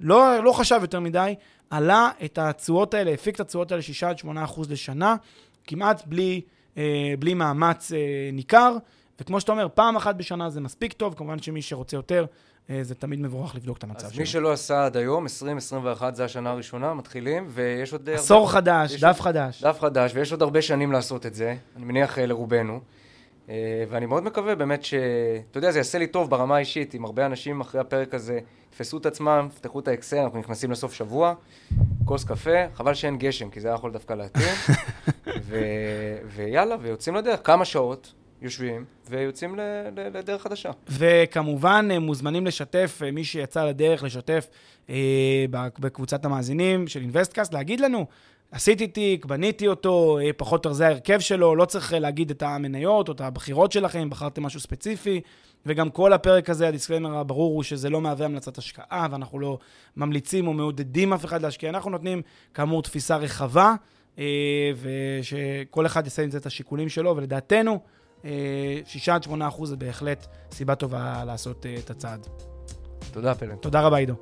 [0.00, 1.34] לא, לא חשב יותר מדי,
[1.70, 5.16] עלה את התשואות האלה, הפיק את התשואות האלה 6 8 אחוז לשנה,
[5.66, 6.40] כמעט בלי,
[6.76, 7.98] אה, בלי מאמץ אה,
[8.32, 8.76] ניכר.
[9.20, 12.24] וכמו שאתה אומר, פעם אחת בשנה זה מספיק טוב, כמובן שמי שרוצה יותר,
[12.82, 14.08] זה תמיד מבורך לבדוק את המצב שלו.
[14.08, 18.10] אז מי שלא עשה עד היום, 2021 זה השנה הראשונה, מתחילים, ויש עוד...
[18.10, 18.52] עשור הרבה...
[18.52, 19.20] חדש, דף עוד...
[19.20, 19.64] חדש.
[19.64, 22.80] דף חדש, ויש עוד הרבה שנים לעשות את זה, אני מניח אה, לרובנו.
[23.48, 24.94] אה, ואני מאוד מקווה באמת ש...
[25.50, 28.38] אתה יודע, זה יעשה לי טוב ברמה האישית, אם הרבה אנשים אחרי הפרק הזה
[28.68, 31.34] יתפסו את עצמם, יפתחו את האקסל, אנחנו נכנסים לסוף שבוע,
[32.04, 34.54] כוס קפה, חבל שאין גשם, כי זה היה יכול דווקא להתאים.
[35.48, 35.58] ו...
[36.26, 38.12] ויאללה, ויוצאים לדרך, כמה שעות,
[38.42, 39.54] יושבים ויוצאים
[40.14, 40.70] לדרך חדשה.
[40.88, 44.46] וכמובן, אה, מוזמנים לשתף, אה, מי שיצא לדרך לשתף
[44.90, 48.06] אה, בקבוצת המאזינים של אינוויסטקאסט, להגיד לנו
[48.52, 53.08] עשיתי תיק, בניתי אותו, פחות או יותר זה ההרכב שלו, לא צריך להגיד את המניות
[53.08, 55.20] או את הבחירות שלכם, בחרתם משהו ספציפי.
[55.66, 59.58] וגם כל הפרק הזה, ה disclaimer הברור הוא שזה לא מהווה המלצת השקעה, ואנחנו לא
[59.96, 61.70] ממליצים או מעודדים אף אחד להשקיע.
[61.70, 62.22] אנחנו נותנים,
[62.54, 63.74] כאמור, תפיסה רחבה,
[64.80, 67.80] ושכל אחד יעשה עם זה את השיקולים שלו, ולדעתנו,
[68.84, 72.26] 6 עד 8 אחוז זה בהחלט סיבה טובה לעשות את הצעד.
[73.12, 73.56] תודה, פלן.
[73.56, 74.14] תודה רבה, עידו.